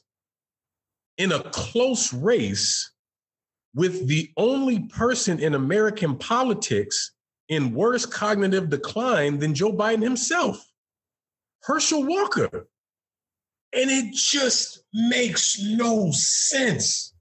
[1.17, 2.91] in a close race
[3.75, 7.12] with the only person in American politics
[7.52, 10.66] in worse cognitive decline than Joe Biden himself,
[11.64, 12.68] Herschel Walker.
[13.74, 17.14] And it just makes no sense.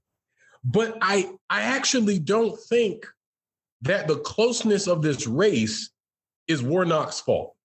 [0.63, 3.05] But I, I actually don't think
[3.81, 5.91] that the closeness of this race
[6.47, 7.55] is Warnock's fault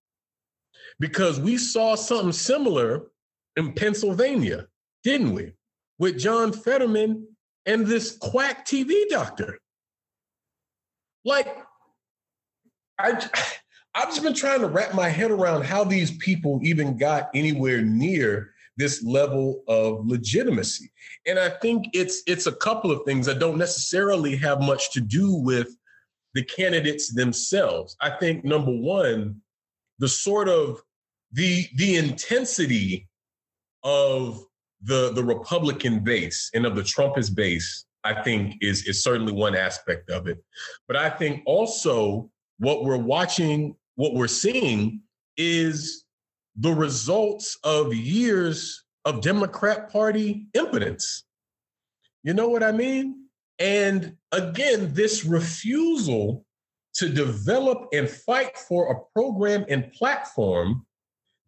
[0.98, 3.06] because we saw something similar
[3.54, 4.66] in Pennsylvania,
[5.04, 5.52] didn't we?
[6.00, 7.28] With John Fetterman
[7.64, 9.58] and this quack TV doctor.
[11.24, 11.48] Like,
[12.98, 13.12] I,
[13.94, 17.82] I've just been trying to wrap my head around how these people even got anywhere
[17.82, 20.90] near this level of legitimacy.
[21.26, 25.00] And I think it's it's a couple of things that don't necessarily have much to
[25.00, 25.68] do with
[26.34, 27.96] the candidates themselves.
[28.00, 29.40] I think number one,
[29.98, 30.82] the sort of
[31.32, 33.08] the the intensity
[33.82, 34.44] of
[34.82, 39.56] the the Republican base and of the Trumpist base, I think is is certainly one
[39.56, 40.44] aspect of it.
[40.86, 45.02] But I think also what we're watching, what we're seeing
[45.36, 46.04] is
[46.56, 51.24] the results of years of Democrat Party impotence.
[52.22, 53.26] You know what I mean?
[53.58, 56.44] And again, this refusal
[56.94, 60.86] to develop and fight for a program and platform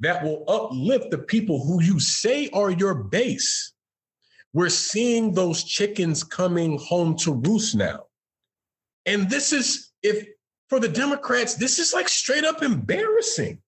[0.01, 3.73] that will uplift the people who you say are your base.
[4.53, 8.05] We're seeing those chickens coming home to roost now.
[9.05, 10.27] And this is, if
[10.69, 13.61] for the Democrats, this is like straight up embarrassing.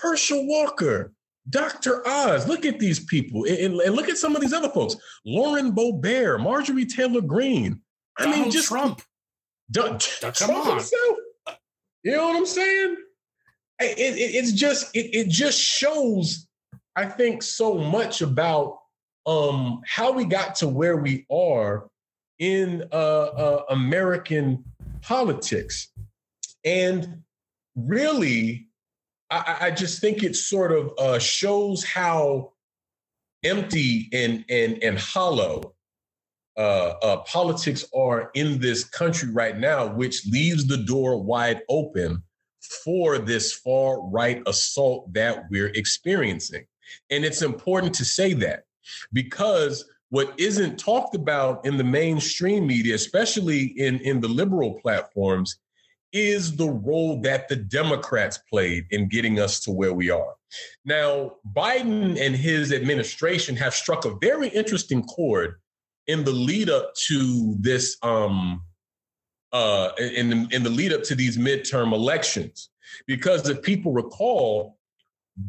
[0.00, 1.12] Herschel Walker,
[1.48, 2.06] Dr.
[2.06, 4.96] Oz, look at these people and, and look at some of these other folks.
[5.24, 7.80] Lauren Boebert, Marjorie Taylor Greene.
[8.18, 9.02] I Donald mean, just Trump.
[9.72, 11.16] Trump himself.
[12.02, 12.96] You know what I'm saying?
[13.82, 16.46] it, it, it's just it, it just shows
[16.96, 18.78] i think so much about
[19.26, 21.88] um how we got to where we are
[22.38, 24.64] in uh, uh american
[25.02, 25.88] politics
[26.64, 27.22] and
[27.74, 28.68] really
[29.30, 32.52] i, I just think it sort of uh, shows how
[33.44, 35.74] empty and and and hollow
[36.56, 42.22] uh, uh, politics are in this country right now, which leaves the door wide open
[42.84, 46.64] for this far right assault that we're experiencing.
[47.10, 48.64] And it's important to say that
[49.12, 55.56] because what isn't talked about in the mainstream media, especially in, in the liberal platforms,
[56.12, 60.34] is the role that the Democrats played in getting us to where we are.
[60.84, 65.54] Now, Biden and his administration have struck a very interesting chord
[66.06, 68.60] in the lead up to this um,
[69.50, 72.68] uh, in, the, in the lead up to these midterm elections.
[73.06, 74.76] Because if people recall,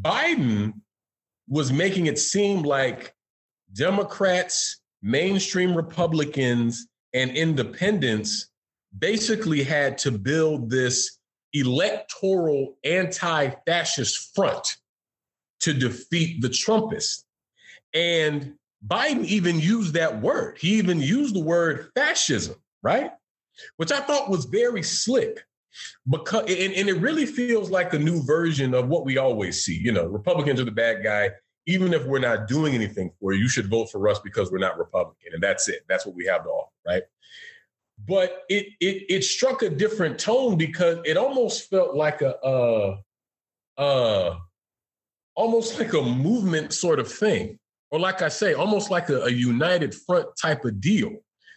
[0.02, 0.76] Biden
[1.50, 3.14] was making it seem like
[3.74, 8.50] Democrats, mainstream Republicans, and independents
[8.98, 11.18] basically had to build this
[11.54, 14.78] electoral anti fascist front
[15.62, 17.24] to defeat the Trumpists.
[17.94, 18.56] And
[18.86, 20.58] Biden even used that word.
[20.60, 23.12] He even used the word fascism, right?
[23.78, 25.46] Which I thought was very slick
[26.10, 29.76] because and, and, it really feels like a new version of what we always see.
[29.76, 31.32] You know, Republicans are the bad guy.
[31.66, 34.58] Even if we're not doing anything for you, you should vote for us because we're
[34.58, 35.34] not Republican.
[35.34, 35.82] And that's it.
[35.88, 37.04] That's what we have to offer, right?
[38.06, 42.98] But it it it struck a different tone because it almost felt like a uh
[43.78, 44.36] uh
[45.36, 47.60] almost like a movement sort of thing
[47.94, 51.12] or like I say, almost like a, a united front type of deal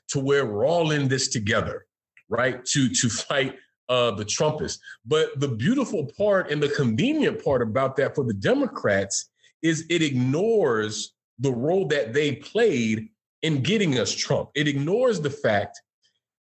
[0.08, 1.86] to where we're all in this together,
[2.28, 2.62] right?
[2.66, 3.56] To to fight
[3.88, 4.78] uh, the Trumpists.
[5.06, 9.30] But the beautiful part and the convenient part about that for the Democrats
[9.62, 13.08] is it ignores the role that they played
[13.42, 14.50] in getting us Trump.
[14.54, 15.80] It ignores the fact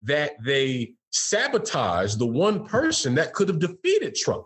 [0.04, 4.45] that they sabotaged the one person that could have defeated Trump,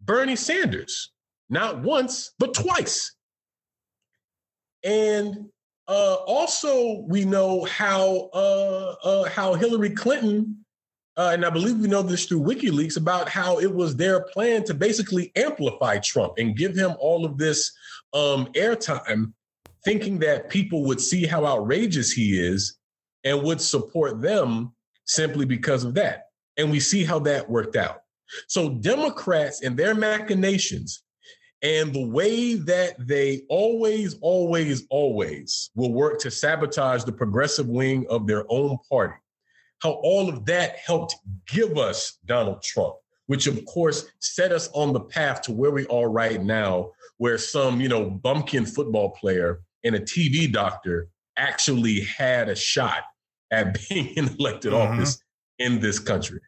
[0.00, 1.12] Bernie Sanders,
[1.48, 3.14] not once, but twice.
[4.84, 5.48] And
[5.88, 10.64] uh, also, we know how uh, uh, how Hillary Clinton,
[11.18, 14.62] uh, and I believe we know this through WikiLeaks about how it was their plan
[14.64, 17.72] to basically amplify Trump and give him all of this
[18.14, 19.32] um, airtime,
[19.84, 22.76] thinking that people would see how outrageous he is
[23.24, 24.72] and would support them
[25.06, 26.26] simply because of that.
[26.56, 28.02] And we see how that worked out.
[28.46, 31.02] So Democrats and their machinations
[31.62, 38.06] and the way that they always, always, always will work to sabotage the progressive wing
[38.08, 39.14] of their own party,
[39.80, 42.94] how all of that helped give us Donald Trump,
[43.26, 47.38] which of course set us on the path to where we are right now, where
[47.38, 53.04] some, you know, bumpkin football player and a TV doctor actually had a shot
[53.50, 55.00] at being in elected mm-hmm.
[55.00, 55.22] office
[55.58, 56.40] in this country.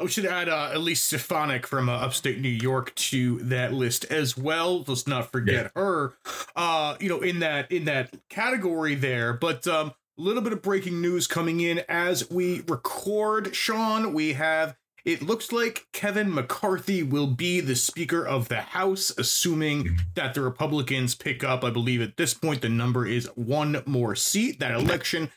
[0.00, 4.36] We should add uh, Elise Stefanik from uh, upstate New York to that list as
[4.36, 4.82] well.
[4.88, 5.80] Let's not forget yeah.
[5.80, 6.14] her.
[6.56, 9.34] Uh, you know, in that in that category there.
[9.34, 13.54] But um, a little bit of breaking news coming in as we record.
[13.54, 14.76] Sean, we have.
[15.04, 20.40] It looks like Kevin McCarthy will be the Speaker of the House, assuming that the
[20.40, 21.62] Republicans pick up.
[21.62, 24.60] I believe at this point the number is one more seat.
[24.60, 25.30] That election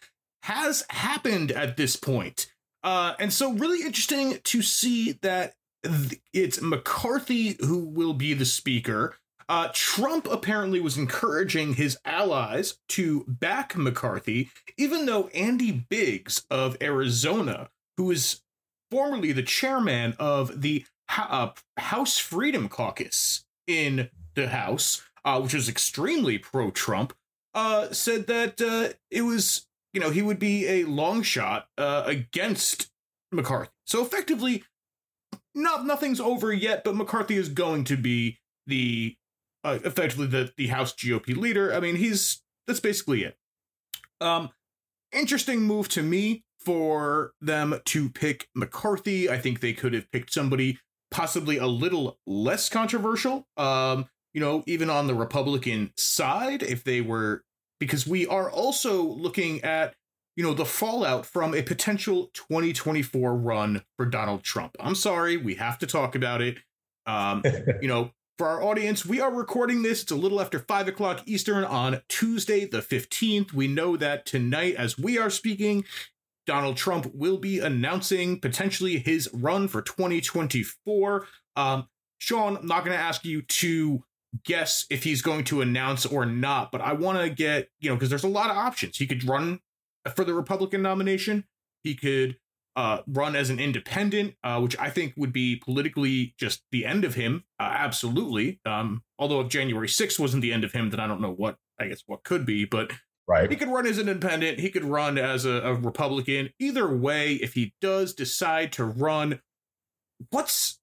[0.44, 2.48] has happened at this point.
[2.82, 8.46] Uh, and so, really interesting to see that th- it's McCarthy who will be the
[8.46, 9.16] speaker.
[9.50, 16.76] Uh, Trump apparently was encouraging his allies to back McCarthy, even though Andy Biggs of
[16.82, 18.42] Arizona, who is
[18.92, 20.86] formerly the chairman of the
[21.18, 27.14] uh, House Freedom Caucus in the House, uh, which is extremely pro Trump,
[27.54, 32.04] uh, said that uh, it was you know, he would be a long shot uh,
[32.06, 32.92] against
[33.32, 33.72] McCarthy.
[33.86, 34.64] So effectively,
[35.56, 39.16] not nothing's over yet, but McCarthy is going to be the
[39.68, 41.74] uh, effectively the the House GOP leader.
[41.74, 43.38] I mean, he's that's basically it.
[44.22, 44.50] Um,
[45.12, 49.30] interesting move to me for them to pick McCarthy.
[49.30, 50.80] I think they could have picked somebody
[51.12, 53.48] possibly a little less controversial.
[53.58, 57.44] Um, you know, even on the Republican side, if they were
[57.80, 59.96] because we are also looking at
[60.36, 64.76] you know the fallout from a potential 2024 run for Donald Trump.
[64.80, 66.58] I'm sorry, we have to talk about it.
[67.06, 67.44] Um,
[67.82, 70.04] you know, for our audience, we are recording this.
[70.04, 73.52] It's a little after five o'clock Eastern on Tuesday, the 15th.
[73.52, 75.86] We know that tonight, as we are speaking,
[76.46, 81.26] Donald Trump will be announcing potentially his run for 2024.
[81.56, 81.88] Um,
[82.20, 84.04] Sean, I'm not going to ask you to
[84.46, 87.96] guess if he's going to announce or not, but I want to get, you know,
[87.96, 88.98] because there's a lot of options.
[88.98, 89.62] He could run
[90.16, 91.46] for the Republican nomination.
[91.84, 92.38] He could
[92.78, 97.04] uh, run as an independent, uh, which I think would be politically just the end
[97.04, 97.44] of him.
[97.60, 98.62] Uh, absolutely.
[98.68, 101.58] Um, although if January 6th wasn't the end of him, then I don't know what,
[101.80, 102.66] I guess, what could be.
[102.66, 102.92] But
[103.28, 103.50] right.
[103.50, 104.60] he could run as an independent.
[104.60, 106.52] He could run as a, a Republican.
[106.60, 109.42] Either way, if he does decide to run,
[110.30, 110.80] what's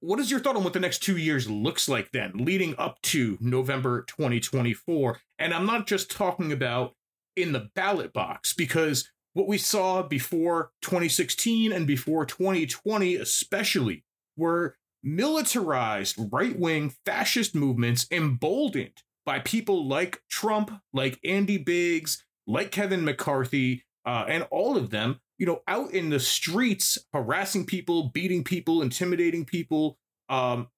[0.00, 3.00] what is your thought on what the next two years looks like then, leading up
[3.02, 5.18] to November 2024?
[5.38, 6.94] And I'm not just talking about
[7.36, 14.04] in the ballot box, because what we saw before 2016 and before 2020, especially,
[14.36, 22.70] were militarized right wing fascist movements emboldened by people like Trump, like Andy Biggs, like
[22.70, 28.10] Kevin McCarthy, uh, and all of them you know, out in the streets, harassing people,
[28.10, 30.68] beating people, intimidating people, um,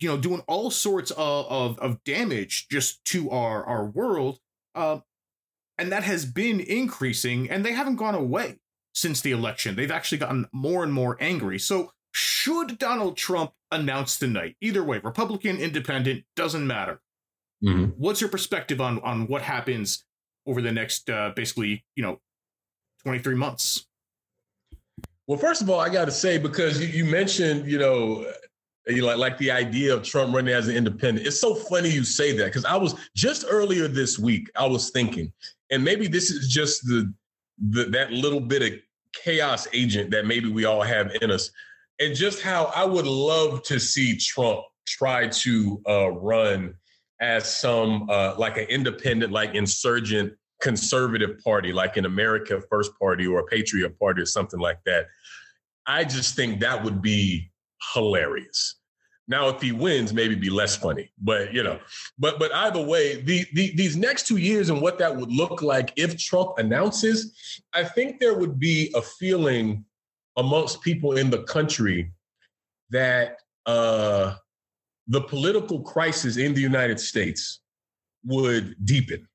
[0.00, 4.38] you know, doing all sorts of, of, of damage just to our, our world.
[4.74, 5.00] Uh,
[5.78, 8.58] And that has been increasing, and they haven't gone away
[8.94, 9.74] since the election.
[9.74, 11.58] They've actually gotten more and more angry.
[11.58, 17.00] So, should Donald Trump announce tonight, either way, Republican, independent, doesn't matter.
[17.62, 17.90] Mm-hmm.
[17.96, 20.04] What's your perspective on on what happens
[20.46, 22.20] over the next uh, basically, you know,
[23.02, 23.86] 23 months?
[25.26, 28.26] Well, first of all, I got to say because you, you mentioned, you know,
[28.86, 31.26] you like like the idea of Trump running as an independent.
[31.26, 34.50] It's so funny you say that because I was just earlier this week.
[34.56, 35.32] I was thinking,
[35.74, 37.12] and maybe this is just the,
[37.58, 38.78] the that little bit of
[39.12, 41.50] chaos agent that maybe we all have in us,
[42.00, 46.74] and just how I would love to see Trump try to uh, run
[47.20, 53.26] as some uh, like an independent, like insurgent conservative party, like an America First Party
[53.26, 55.06] or a Patriot Party or something like that.
[55.86, 57.50] I just think that would be
[57.92, 58.76] hilarious.
[59.26, 61.80] Now, if he wins, maybe be less funny, but you know,
[62.18, 65.62] but but either way, the, the these next two years and what that would look
[65.62, 67.34] like if Trump announces,
[67.72, 69.84] I think there would be a feeling
[70.36, 72.12] amongst people in the country
[72.90, 74.34] that uh,
[75.08, 77.60] the political crisis in the United States
[78.24, 79.26] would deepen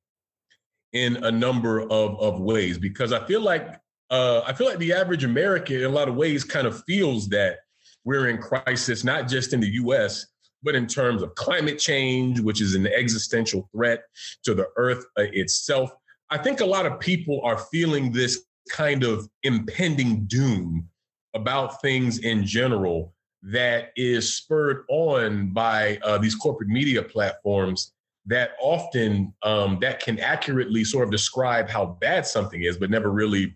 [0.93, 3.79] in a number of, of ways because I feel like
[4.09, 7.29] uh, I feel like the average American in a lot of ways kind of feels
[7.29, 7.59] that
[8.05, 10.25] we're in crisis, not just in the US,
[10.63, 14.03] but in terms of climate change, which is an existential threat
[14.43, 15.91] to the earth uh, itself.
[16.29, 20.87] I think a lot of people are feeling this kind of impending doom
[21.33, 27.93] about things in general that is spurred on by uh, these corporate media platforms
[28.25, 33.11] that often um, that can accurately sort of describe how bad something is, but never
[33.11, 33.55] really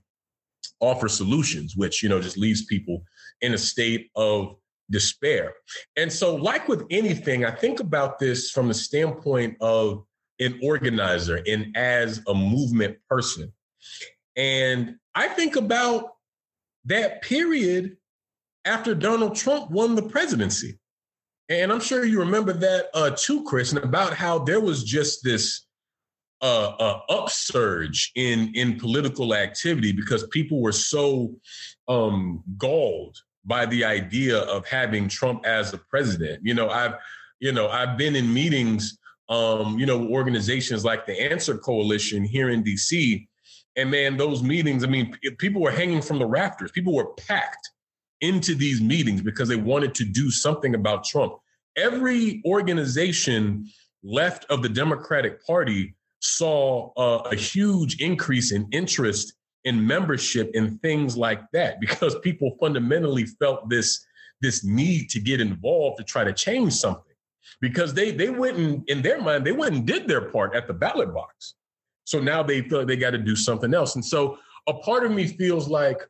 [0.80, 3.04] offer solutions, which you know just leaves people
[3.44, 4.56] in a state of
[4.90, 5.54] despair.
[5.96, 10.06] And so, like with anything, I think about this from the standpoint of
[10.40, 13.54] an organizer and as a movement person.
[14.36, 16.14] And I think about
[16.86, 17.98] that period
[18.66, 20.80] after Donald Trump won the presidency.
[21.50, 25.24] And I'm sure you remember that uh, too, Chris, and about how there was just
[25.24, 25.66] this
[26.42, 31.34] uh, uh, upsurge in in political activity because people were so
[31.88, 36.42] um, galled by the idea of having Trump as a president.
[36.44, 36.96] You know, I've
[37.40, 38.98] you know I've been in meetings,
[39.30, 43.28] um, you know, organizations like the Answer Coalition here in D.C.
[43.76, 46.72] And man, those meetings, I mean, people were hanging from the rafters.
[46.72, 47.70] People were packed
[48.22, 51.34] into these meetings because they wanted to do something about Trump.
[51.76, 53.68] Every organization
[54.04, 59.34] left of the Democratic Party saw uh, a huge increase in interest
[59.66, 64.06] in membership and things like that because people fundamentally felt this
[64.42, 67.16] this need to get involved to try to change something
[67.62, 70.68] because they they went and in their mind they went and did their part at
[70.68, 71.56] the ballot box
[72.06, 74.38] so now they feel like they got to do something else and so
[74.68, 76.02] a part of me feels like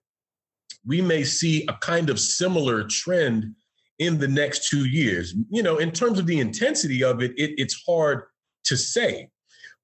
[0.85, 3.55] we may see a kind of similar trend
[3.99, 5.33] in the next two years.
[5.49, 8.23] You know, in terms of the intensity of it, it it's hard
[8.65, 9.29] to say.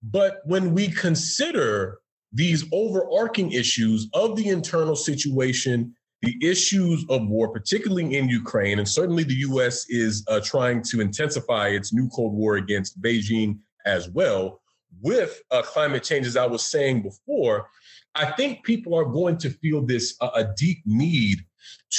[0.02, 2.00] But when we consider
[2.32, 8.88] these overarching issues of the internal situation, the issues of war, particularly in Ukraine, and
[8.88, 14.10] certainly the US is uh, trying to intensify its new Cold War against Beijing as
[14.10, 14.62] well,
[15.02, 17.68] with uh, climate change, as I was saying before,
[18.16, 21.40] I think people are going to feel this uh, a deep need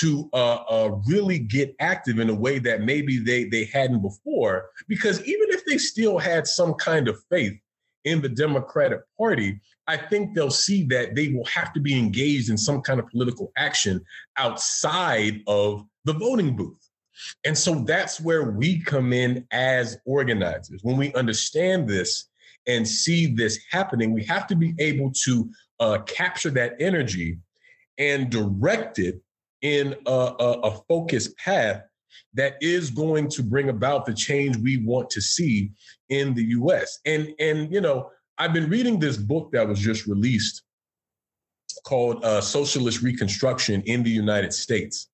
[0.00, 4.70] to uh, uh, really get active in a way that maybe they they hadn't before.
[4.88, 7.58] Because even if they still had some kind of faith
[8.04, 9.60] in the Democratic Party,
[9.90, 13.08] I think they'll see that they will have to be engaged in some kind of
[13.08, 14.04] political action
[14.36, 16.78] outside of the voting booth.
[17.44, 20.84] And so that's where we come in as organizers.
[20.84, 22.28] When we understand this
[22.68, 27.38] and see this happening, we have to be able to uh, capture that energy
[27.98, 29.20] and direct it
[29.60, 31.82] in a, a, a focused path
[32.34, 35.72] that is going to bring about the change we want to see
[36.10, 37.00] in the US.
[37.04, 38.10] And and you know,
[38.40, 40.62] I've been reading this book that was just released
[41.84, 45.10] called uh, Socialist Reconstruction in the United States.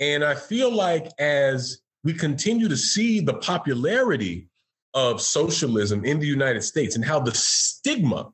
[0.00, 4.48] And I feel like as we continue to see the popularity
[4.92, 8.30] of socialism in the United States and how the stigma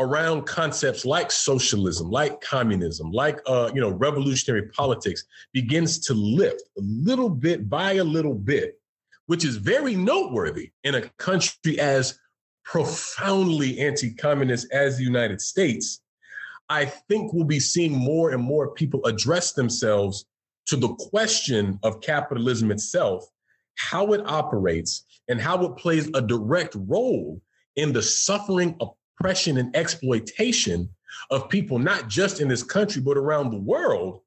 [0.00, 6.62] around concepts like socialism, like communism, like uh, you know revolutionary politics begins to lift
[6.76, 8.80] a little bit by a little bit,
[9.26, 12.18] which is very noteworthy in a country as
[12.68, 16.02] profoundly anti-communist as the United States.
[16.68, 20.26] I think we'll be seeing more and more people address themselves
[20.66, 23.24] to the question of capitalism itself,
[23.76, 27.40] how it operates, and how it plays a direct role
[27.76, 30.90] in the suffering oppression and exploitation
[31.30, 34.20] of people, not just in this country, but around the world.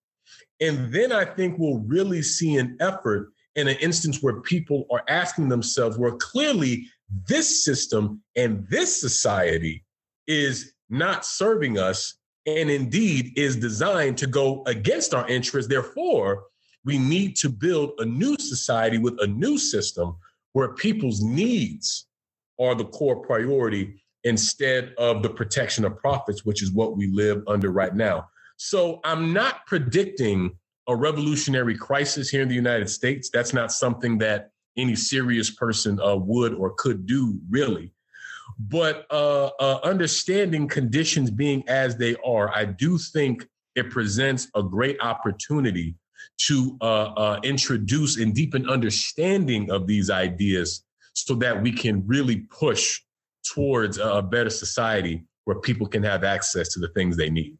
[0.60, 5.04] And then I think we'll really see an effort in an instance where people are
[5.08, 6.88] asking themselves, well, clearly
[7.28, 9.84] this system and this society
[10.28, 15.70] is not serving us and indeed is designed to go against our interests.
[15.70, 16.44] Therefore,
[16.84, 20.16] we need to build a new society with a new system
[20.54, 22.08] where people's needs
[22.60, 27.44] are the core priority instead of the protection of profits, which is what we live
[27.48, 28.28] under right now.
[28.58, 30.58] So I'm not predicting
[30.88, 33.30] a revolutionary crisis here in the United States.
[33.32, 37.94] That's not something that any serious person uh, would or could do, really.
[38.60, 44.64] But uh, uh, understanding conditions being as they are, I do think it presents a
[44.64, 45.96] great opportunity
[46.48, 52.48] to uh, uh, introduce and deepen understanding of these ideas so that we can really
[52.50, 53.02] push
[53.54, 57.58] towards a better society where people can have access to the things they need.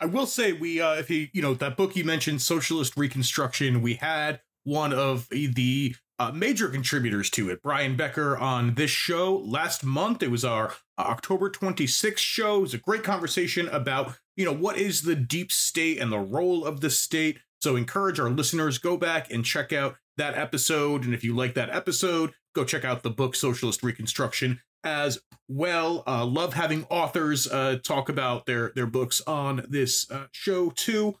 [0.00, 3.80] I will say we uh if you you know that book you mentioned socialist reconstruction
[3.80, 7.62] we had one of the uh, major contributors to it.
[7.62, 10.22] Brian Becker on this show last month.
[10.22, 12.58] It was our October 26th show.
[12.58, 16.18] It was a great conversation about you know what is the deep state and the
[16.18, 17.38] role of the state.
[17.60, 21.04] So encourage our listeners go back and check out that episode.
[21.04, 26.02] And if you like that episode go check out the book Socialist Reconstruction as well.
[26.06, 31.16] Uh, love having authors uh, talk about their their books on this uh, show too.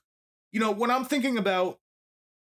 [0.52, 1.78] You know, when I'm thinking about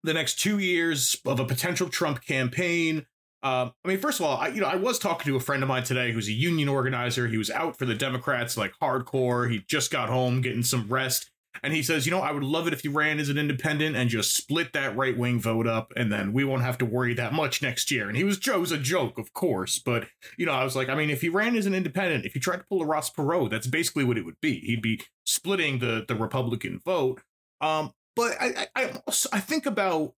[0.03, 3.05] the next two years of a potential Trump campaign,
[3.43, 5.63] um, I mean, first of all, I, you know, I was talking to a friend
[5.63, 7.27] of mine today who's a union organizer.
[7.27, 9.51] He was out for the Democrats like hardcore.
[9.51, 11.31] He just got home, getting some rest,
[11.63, 13.95] and he says, you know, I would love it if you ran as an independent
[13.95, 17.13] and just split that right wing vote up, and then we won't have to worry
[17.15, 18.07] that much next year.
[18.07, 20.95] And he was Joe's a joke, of course, but you know, I was like, I
[20.95, 23.49] mean, if he ran as an independent, if he tried to pull a Ross Perot,
[23.49, 24.59] that's basically what it would be.
[24.59, 27.21] He'd be splitting the the Republican vote.
[27.59, 28.91] Um, but I I
[29.33, 30.13] I think about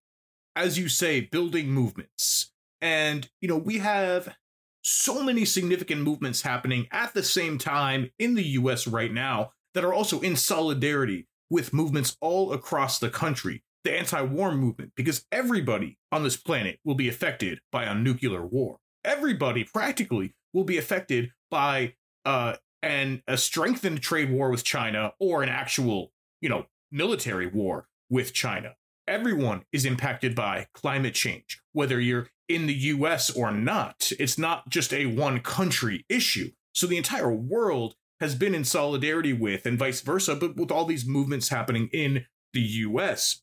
[0.56, 4.36] as you say, building movements, and you know, we have
[4.82, 8.86] so many significant movements happening at the same time in the U.S.
[8.86, 14.20] right now that are also in solidarity with movements all across the country, the anti
[14.22, 18.78] war movement, because everybody on this planet will be affected by a nuclear war.
[19.04, 25.42] Everybody practically will be affected by uh, an, a strengthened trade war with China or
[25.42, 28.76] an actual, you know, military war with China.
[29.06, 34.12] Everyone is impacted by climate change, whether you're in the US or not.
[34.18, 36.52] It's not just a one country issue.
[36.72, 40.84] So the entire world has been in solidarity with, and vice versa, but with all
[40.84, 43.42] these movements happening in the US.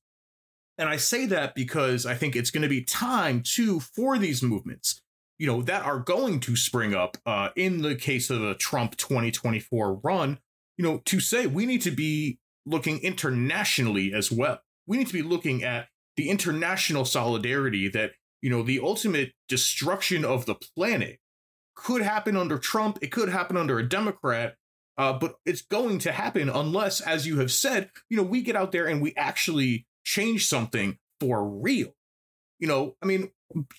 [0.77, 4.41] And I say that because I think it's going to be time too for these
[4.41, 5.01] movements,
[5.37, 8.95] you know, that are going to spring up uh, in the case of a Trump
[8.95, 10.39] 2024 run,
[10.77, 14.59] you know, to say we need to be looking internationally as well.
[14.87, 15.87] We need to be looking at
[16.17, 21.19] the international solidarity that, you know, the ultimate destruction of the planet
[21.75, 24.55] could happen under Trump, it could happen under a Democrat,
[24.97, 28.55] uh, but it's going to happen unless, as you have said, you know, we get
[28.55, 31.95] out there and we actually change something for real.
[32.59, 33.31] You know, I mean,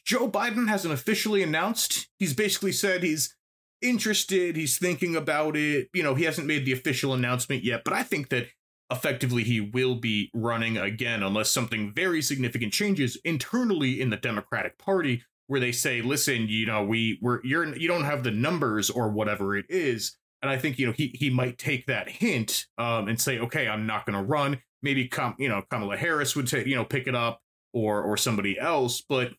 [0.05, 2.09] Joe Biden hasn't officially announced.
[2.19, 3.37] He's basically said he's
[3.81, 5.89] interested, he's thinking about it.
[5.93, 8.47] You know, he hasn't made the official announcement yet, but I think that
[8.93, 14.79] effectively he will be running again unless something very significant changes internally in the Democratic
[14.79, 18.91] Party where they say, "Listen, you know, we we're you're you don't have the numbers
[18.91, 22.67] or whatever it is." And I think you know he he might take that hint
[22.79, 24.61] um, and say, okay, I'm not going to run.
[24.83, 27.41] Maybe you know Kamala Harris would take you know pick it up
[27.73, 29.33] or or somebody else, but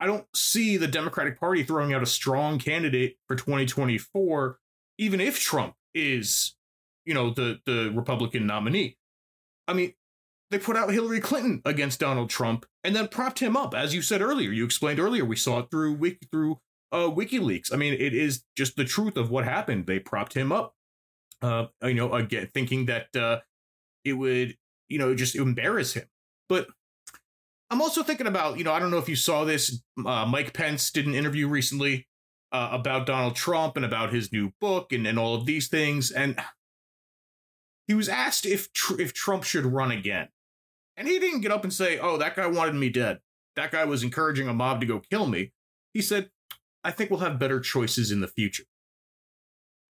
[0.00, 4.58] I don't see the Democratic Party throwing out a strong candidate for 2024,
[4.98, 6.54] even if Trump is
[7.10, 8.96] you know the the Republican nominee.
[9.66, 9.94] I mean,
[10.52, 14.00] they put out Hillary Clinton against Donald Trump and then propped him up, as you
[14.00, 14.52] said earlier.
[14.52, 15.24] You explained earlier.
[15.24, 16.60] We saw it through Wiki, through
[16.92, 17.74] uh, WikiLeaks.
[17.74, 19.86] I mean, it is just the truth of what happened.
[19.86, 20.76] They propped him up,
[21.42, 23.40] uh, you know, again, thinking that uh,
[24.04, 24.56] it would,
[24.88, 26.06] you know, just embarrass him.
[26.48, 26.68] But
[27.70, 29.82] I'm also thinking about, you know, I don't know if you saw this.
[29.98, 32.06] Uh, Mike Pence did an interview recently
[32.52, 36.12] uh, about Donald Trump and about his new book and, and all of these things.
[36.12, 36.38] And
[37.90, 40.28] he was asked if tr- if Trump should run again.
[40.96, 43.18] And he didn't get up and say, oh, that guy wanted me dead.
[43.56, 45.50] That guy was encouraging a mob to go kill me.
[45.92, 46.30] He said,
[46.84, 48.62] I think we'll have better choices in the future.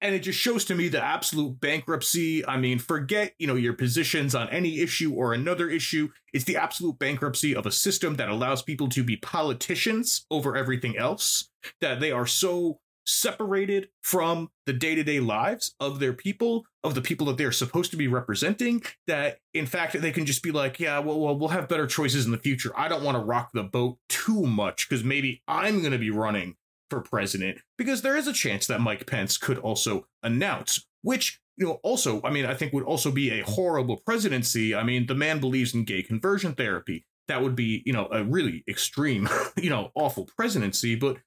[0.00, 2.42] And it just shows to me the absolute bankruptcy.
[2.46, 6.08] I mean, forget, you know, your positions on any issue or another issue.
[6.32, 10.96] It's the absolute bankruptcy of a system that allows people to be politicians over everything
[10.96, 11.50] else,
[11.82, 12.80] that they are so
[13.10, 17.96] separated from the day-to-day lives of their people of the people that they're supposed to
[17.96, 21.68] be representing that in fact they can just be like yeah well, well we'll have
[21.68, 22.72] better choices in the future.
[22.76, 26.10] I don't want to rock the boat too much because maybe i'm going to be
[26.10, 26.56] running
[26.88, 31.66] for president because there is a chance that mike pence could also announce which you
[31.66, 34.74] know also i mean i think would also be a horrible presidency.
[34.74, 37.06] I mean the man believes in gay conversion therapy.
[37.28, 41.18] That would be you know a really extreme you know awful presidency but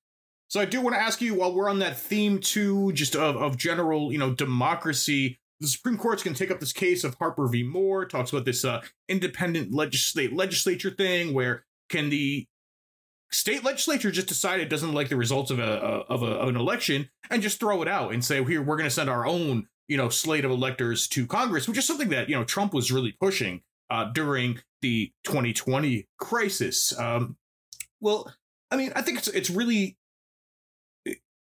[0.54, 3.36] so I do want to ask you, while we're on that theme too, just of,
[3.36, 7.16] of general, you know, democracy, the Supreme Court's going to take up this case of
[7.16, 7.64] Harper v.
[7.64, 12.46] Moore, talks about this uh, independent legislate legislature thing, where can the
[13.32, 16.56] state legislature just decide it doesn't like the results of a, of, a, of an
[16.56, 19.68] election and just throw it out and say, here, we're going to send our own,
[19.88, 22.92] you know, slate of electors to Congress, which is something that, you know, Trump was
[22.92, 26.96] really pushing uh, during the 2020 crisis.
[27.00, 27.38] Um,
[28.00, 28.32] well,
[28.70, 29.98] I mean, I think it's it's really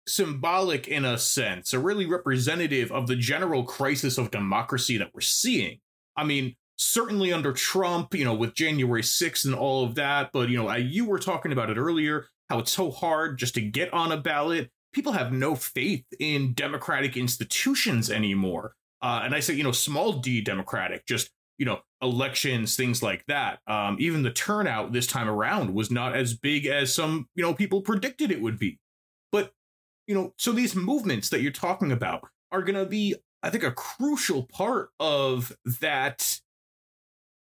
[0.09, 5.21] symbolic in a sense, or really representative of the general crisis of democracy that we're
[5.21, 5.79] seeing.
[6.17, 10.49] I mean, certainly under Trump, you know, with January 6th and all of that, but,
[10.49, 13.93] you know, you were talking about it earlier, how it's so hard just to get
[13.93, 14.71] on a ballot.
[14.93, 18.75] People have no faith in democratic institutions anymore.
[19.03, 23.25] Uh, and I say, you know, small d democratic, just, you know, elections, things like
[23.27, 23.59] that.
[23.67, 27.55] Um, even the turnout this time around was not as big as some, you know,
[27.55, 28.79] people predicted it would be.
[29.31, 29.53] But
[30.09, 33.63] you know, so these movements that you're talking about are going to be, I think,
[33.63, 36.41] a crucial part of that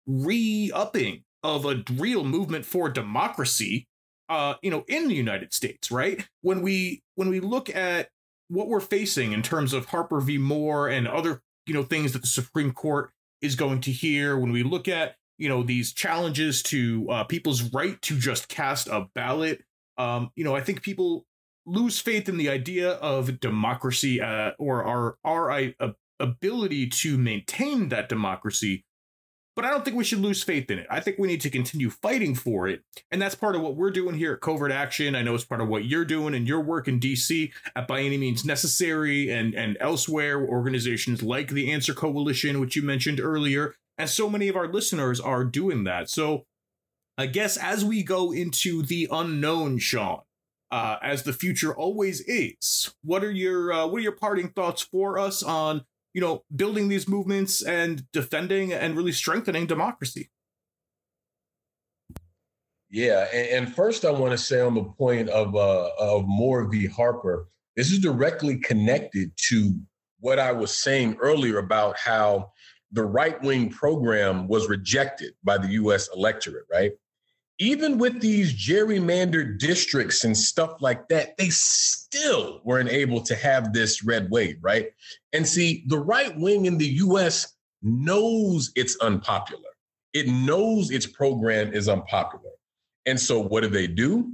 [0.05, 3.87] re upping of a real movement for democracy
[4.29, 6.27] uh you know in the United States right?
[6.41, 8.09] When we when we look at
[8.49, 10.37] what we're facing in terms of Harper v.
[10.37, 13.11] Moore and other you know things that the Supreme Court
[13.41, 17.73] is going to hear when we look at you know these challenges to uh, people's
[17.73, 19.63] right to just cast a ballot
[19.97, 21.25] um you know I think people
[21.67, 27.89] lose faith in the idea of democracy uh, or our our uh, ability to maintain
[27.89, 28.85] that democracy.
[29.55, 30.85] But I don't think we should lose faith in it.
[30.87, 32.83] I think we need to continue fighting for it.
[33.09, 35.15] And that's part of what we're doing here at Covert Action.
[35.15, 38.01] I know it's part of what you're doing in your work in DC at By
[38.01, 43.73] Any Means Necessary and, and elsewhere, organizations like the Answer Coalition, which you mentioned earlier.
[43.97, 46.07] And so many of our listeners are doing that.
[46.07, 46.45] So
[47.17, 50.19] I guess as we go into the unknown, Sean,
[50.71, 52.93] uh, as the future always is.
[53.03, 56.89] What are your uh, what are your parting thoughts for us on you know building
[56.89, 60.29] these movements and defending and really strengthening democracy?
[62.89, 66.69] Yeah, and, and first I want to say on the point of uh, of Moore
[66.69, 66.87] v.
[66.87, 69.73] Harper, this is directly connected to
[70.19, 72.51] what I was saying earlier about how
[72.91, 76.09] the right wing program was rejected by the U.S.
[76.15, 76.93] electorate, right?
[77.59, 83.73] Even with these gerrymandered districts and stuff like that, they still weren't able to have
[83.73, 84.91] this red wave, right?
[85.33, 89.61] And see, the right wing in the US knows it's unpopular.
[90.13, 92.51] It knows its program is unpopular.
[93.05, 94.33] And so what do they do?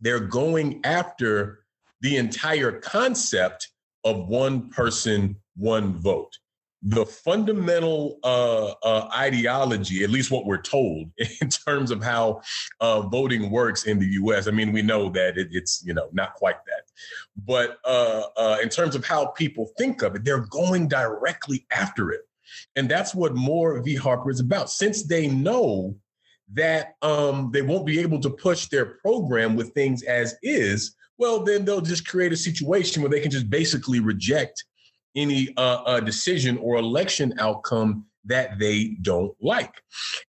[0.00, 1.64] They're going after
[2.00, 3.70] the entire concept
[4.04, 6.36] of one person, one vote
[6.86, 11.10] the fundamental uh, uh, ideology, at least what we're told
[11.40, 12.42] in terms of how
[12.80, 14.46] uh, voting works in the U.S.
[14.46, 16.82] I mean, we know that it, it's you know not quite that,
[17.46, 22.10] but uh, uh, in terms of how people think of it, they're going directly after
[22.10, 22.28] it,
[22.76, 23.94] and that's what Moore v.
[23.94, 24.68] Harper is about.
[24.68, 25.96] Since they know
[26.52, 31.42] that um, they won't be able to push their program with things as is, well,
[31.42, 34.62] then they'll just create a situation where they can just basically reject
[35.14, 39.82] any uh, uh, decision or election outcome that they don't like.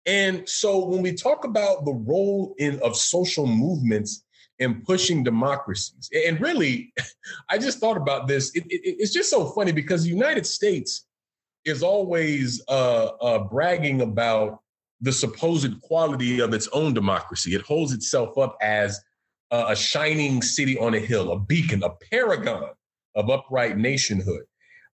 [0.06, 4.24] And so when we talk about the role in of social movements
[4.60, 6.94] in pushing democracies, and really,
[7.50, 8.54] I just thought about this.
[8.56, 11.06] It, it, it's just so funny because the United States
[11.64, 14.60] is always uh, uh, bragging about
[15.02, 17.56] the supposed quality of its own democracy.
[17.56, 19.02] It holds itself up as
[19.52, 22.72] a shining city on a hill, a beacon, a paragon
[23.16, 24.44] of upright nationhood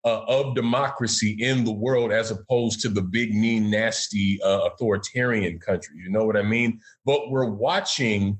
[0.05, 5.59] uh, of democracy in the world as opposed to the big, mean, nasty uh, authoritarian
[5.59, 5.99] countries.
[6.03, 6.79] You know what I mean?
[7.05, 8.39] But we're watching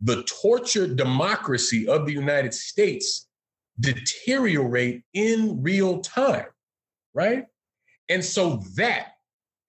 [0.00, 3.28] the tortured democracy of the United States
[3.80, 6.46] deteriorate in real time,
[7.14, 7.44] right?
[8.08, 9.12] And so that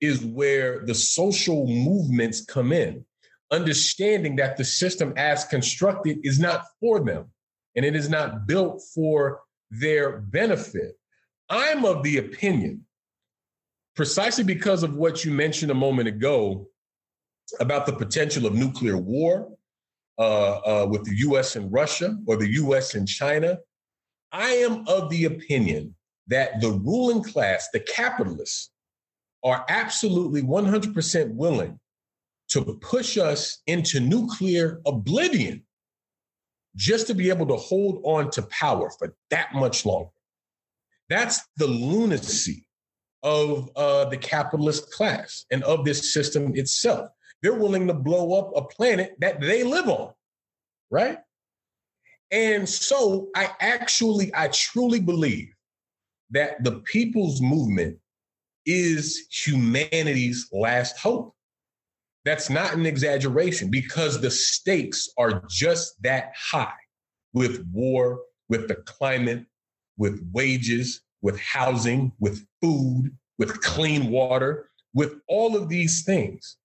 [0.02, 3.06] is where the social movements come in,
[3.52, 7.32] understanding that the system as constructed is not for them
[7.76, 10.98] and it is not built for their benefit.
[11.50, 12.86] I'm of the opinion,
[13.96, 16.68] precisely because of what you mentioned a moment ago
[17.60, 19.50] about the potential of nuclear war
[20.20, 23.58] uh, uh, with the US and Russia or the US and China,
[24.32, 25.96] I am of the opinion
[26.28, 28.72] that the ruling class, the capitalists,
[29.44, 31.80] are absolutely 100% willing
[32.50, 35.64] to push us into nuclear oblivion
[36.76, 40.10] just to be able to hold on to power for that much longer.
[41.10, 42.68] That's the lunacy
[43.24, 47.10] of uh, the capitalist class and of this system itself.
[47.42, 50.14] They're willing to blow up a planet that they live on,
[50.90, 51.20] right?
[52.32, 55.50] And so I actually, I truly believe
[56.32, 57.98] that the people's movement
[58.66, 61.34] is humanity's last hope.
[62.26, 66.74] That's not an exaggeration because the stakes are just that high
[67.34, 69.46] with war, with the climate,
[69.98, 76.58] with wages, with housing, with food, with clean water, with all of these things.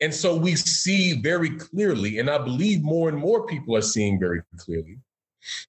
[0.00, 4.18] And so we see very clearly, and I believe more and more people are seeing
[4.18, 4.98] very clearly,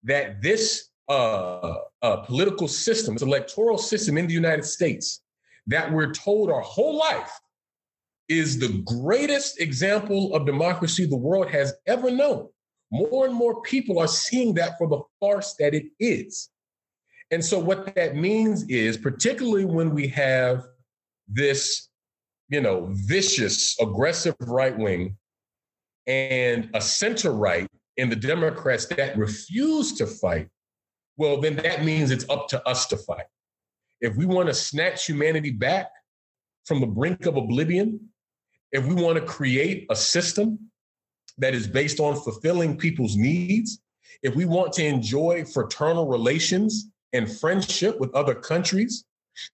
[0.04, 5.22] that this uh, uh, political system, this electoral system in the United States,
[5.68, 7.32] that we're told our whole life
[8.30, 12.48] is the greatest example of democracy the world has ever known.
[12.92, 16.50] More and more people are seeing that for the farce that it is.
[17.32, 20.66] And so, what that means is, particularly when we have
[21.30, 21.90] this,
[22.50, 25.16] you know, vicious, aggressive right wing
[26.08, 30.50] and a center right in the Democrats that refuse to fight,
[31.16, 33.26] well, then that means it's up to us to fight.
[34.02, 35.88] If we want to snatch humanity back
[36.66, 38.10] from the brink of oblivion,
[38.74, 40.60] if we want to create a system
[41.38, 43.80] that is based on fulfilling people's needs,
[44.22, 49.06] if we want to enjoy fraternal relations and friendship with other countries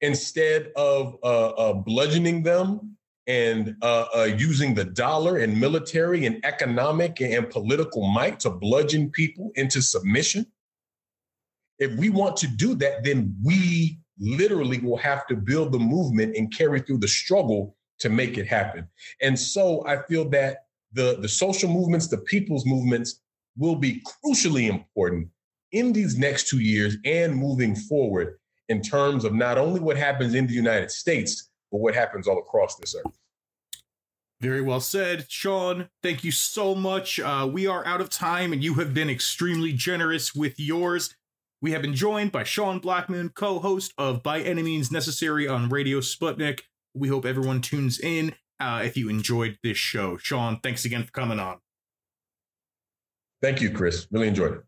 [0.01, 2.97] instead of uh, uh, bludgeoning them
[3.27, 9.09] and uh, uh, using the dollar and military and economic and political might to bludgeon
[9.09, 10.45] people into submission.
[11.79, 16.35] If we want to do that, then we literally will have to build the movement
[16.35, 18.87] and carry through the struggle to make it happen.
[19.21, 23.21] And so I feel that the, the social movements, the people's movements
[23.57, 25.27] will be crucially important
[25.71, 28.37] in these next two years and moving forward
[28.69, 32.39] in terms of not only what happens in the United States, but what happens all
[32.39, 33.17] across this earth.
[34.39, 35.89] Very well said, Sean.
[36.03, 37.19] Thank you so much.
[37.19, 41.15] Uh, we are out of time, and you have been extremely generous with yours.
[41.59, 45.69] We have been joined by Sean Blackmon, co host of By Any Means Necessary on
[45.69, 46.61] Radio Sputnik.
[46.93, 50.17] We hope everyone tunes in uh, if you enjoyed this show.
[50.17, 51.57] Sean, thanks again for coming on.
[53.41, 54.07] Thank you, Chris.
[54.11, 54.66] Really enjoyed it.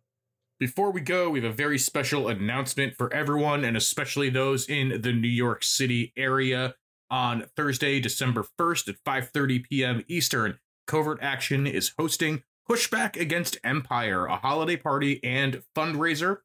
[0.59, 5.01] Before we go, we have a very special announcement for everyone, and especially those in
[5.01, 6.75] the New York City area.
[7.09, 10.03] On Thursday, December 1st at 5:30 p.m.
[10.09, 16.39] Eastern, Covert Action is hosting Pushback Against Empire, a holiday party and fundraiser.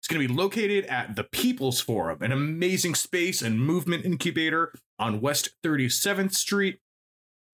[0.00, 4.74] It's going to be located at the People's Forum, an amazing space and movement incubator
[4.98, 6.78] on West 37th Street.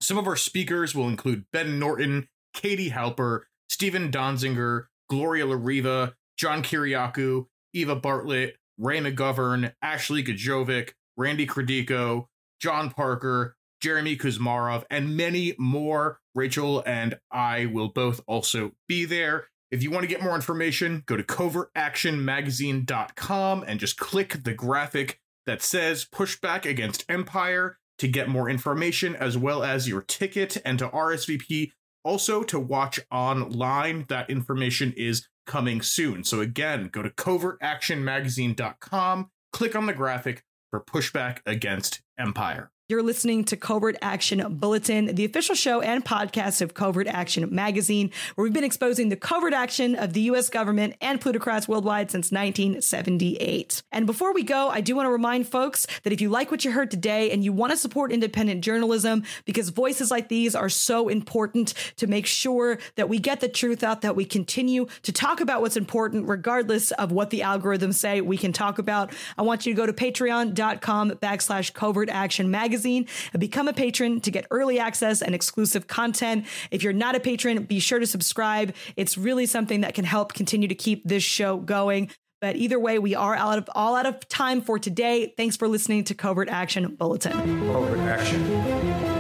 [0.01, 6.15] Some of our speakers will include Ben Norton, Katie Halper, Steven Donziger, Gloria La Riva,
[6.37, 12.27] John Kiriakou, Eva Bartlett, Ray McGovern, Ashley Gajovic, Randy Credico,
[12.61, 16.19] John Parker, Jeremy Kuzmarov, and many more.
[16.35, 19.49] Rachel and I will both also be there.
[19.71, 25.21] If you want to get more information, go to covertactionmagazine.com and just click the graphic
[25.47, 30.79] that says Pushback Against Empire to get more information as well as your ticket and
[30.79, 31.73] to RSVP
[32.05, 36.25] also, to watch online, that information is coming soon.
[36.25, 42.72] So, again, go to covertactionmagazine.com, click on the graphic for pushback against Empire.
[42.89, 48.11] You're listening to Covert Action Bulletin, the official show and podcast of Covert Action Magazine,
[48.35, 50.49] where we've been exposing the covert action of the U.S.
[50.49, 53.85] government and plutocrats worldwide since 1978.
[53.93, 56.65] And before we go, I do want to remind folks that if you like what
[56.65, 60.69] you heard today and you want to support independent journalism, because voices like these are
[60.69, 65.13] so important to make sure that we get the truth out, that we continue to
[65.13, 69.43] talk about what's important, regardless of what the algorithms say we can talk about, I
[69.43, 74.21] want you to go to patreon.com backslash covert action magazine magazine and become a patron
[74.23, 76.47] to get early access and exclusive content.
[76.71, 78.75] If you're not a patron, be sure to subscribe.
[78.97, 82.11] It's really something that can help continue to keep this show going.
[82.41, 85.35] But either way, we are out of all out of time for today.
[85.37, 87.33] Thanks for listening to Covert Action Bulletin.
[87.33, 89.12] Covert Action.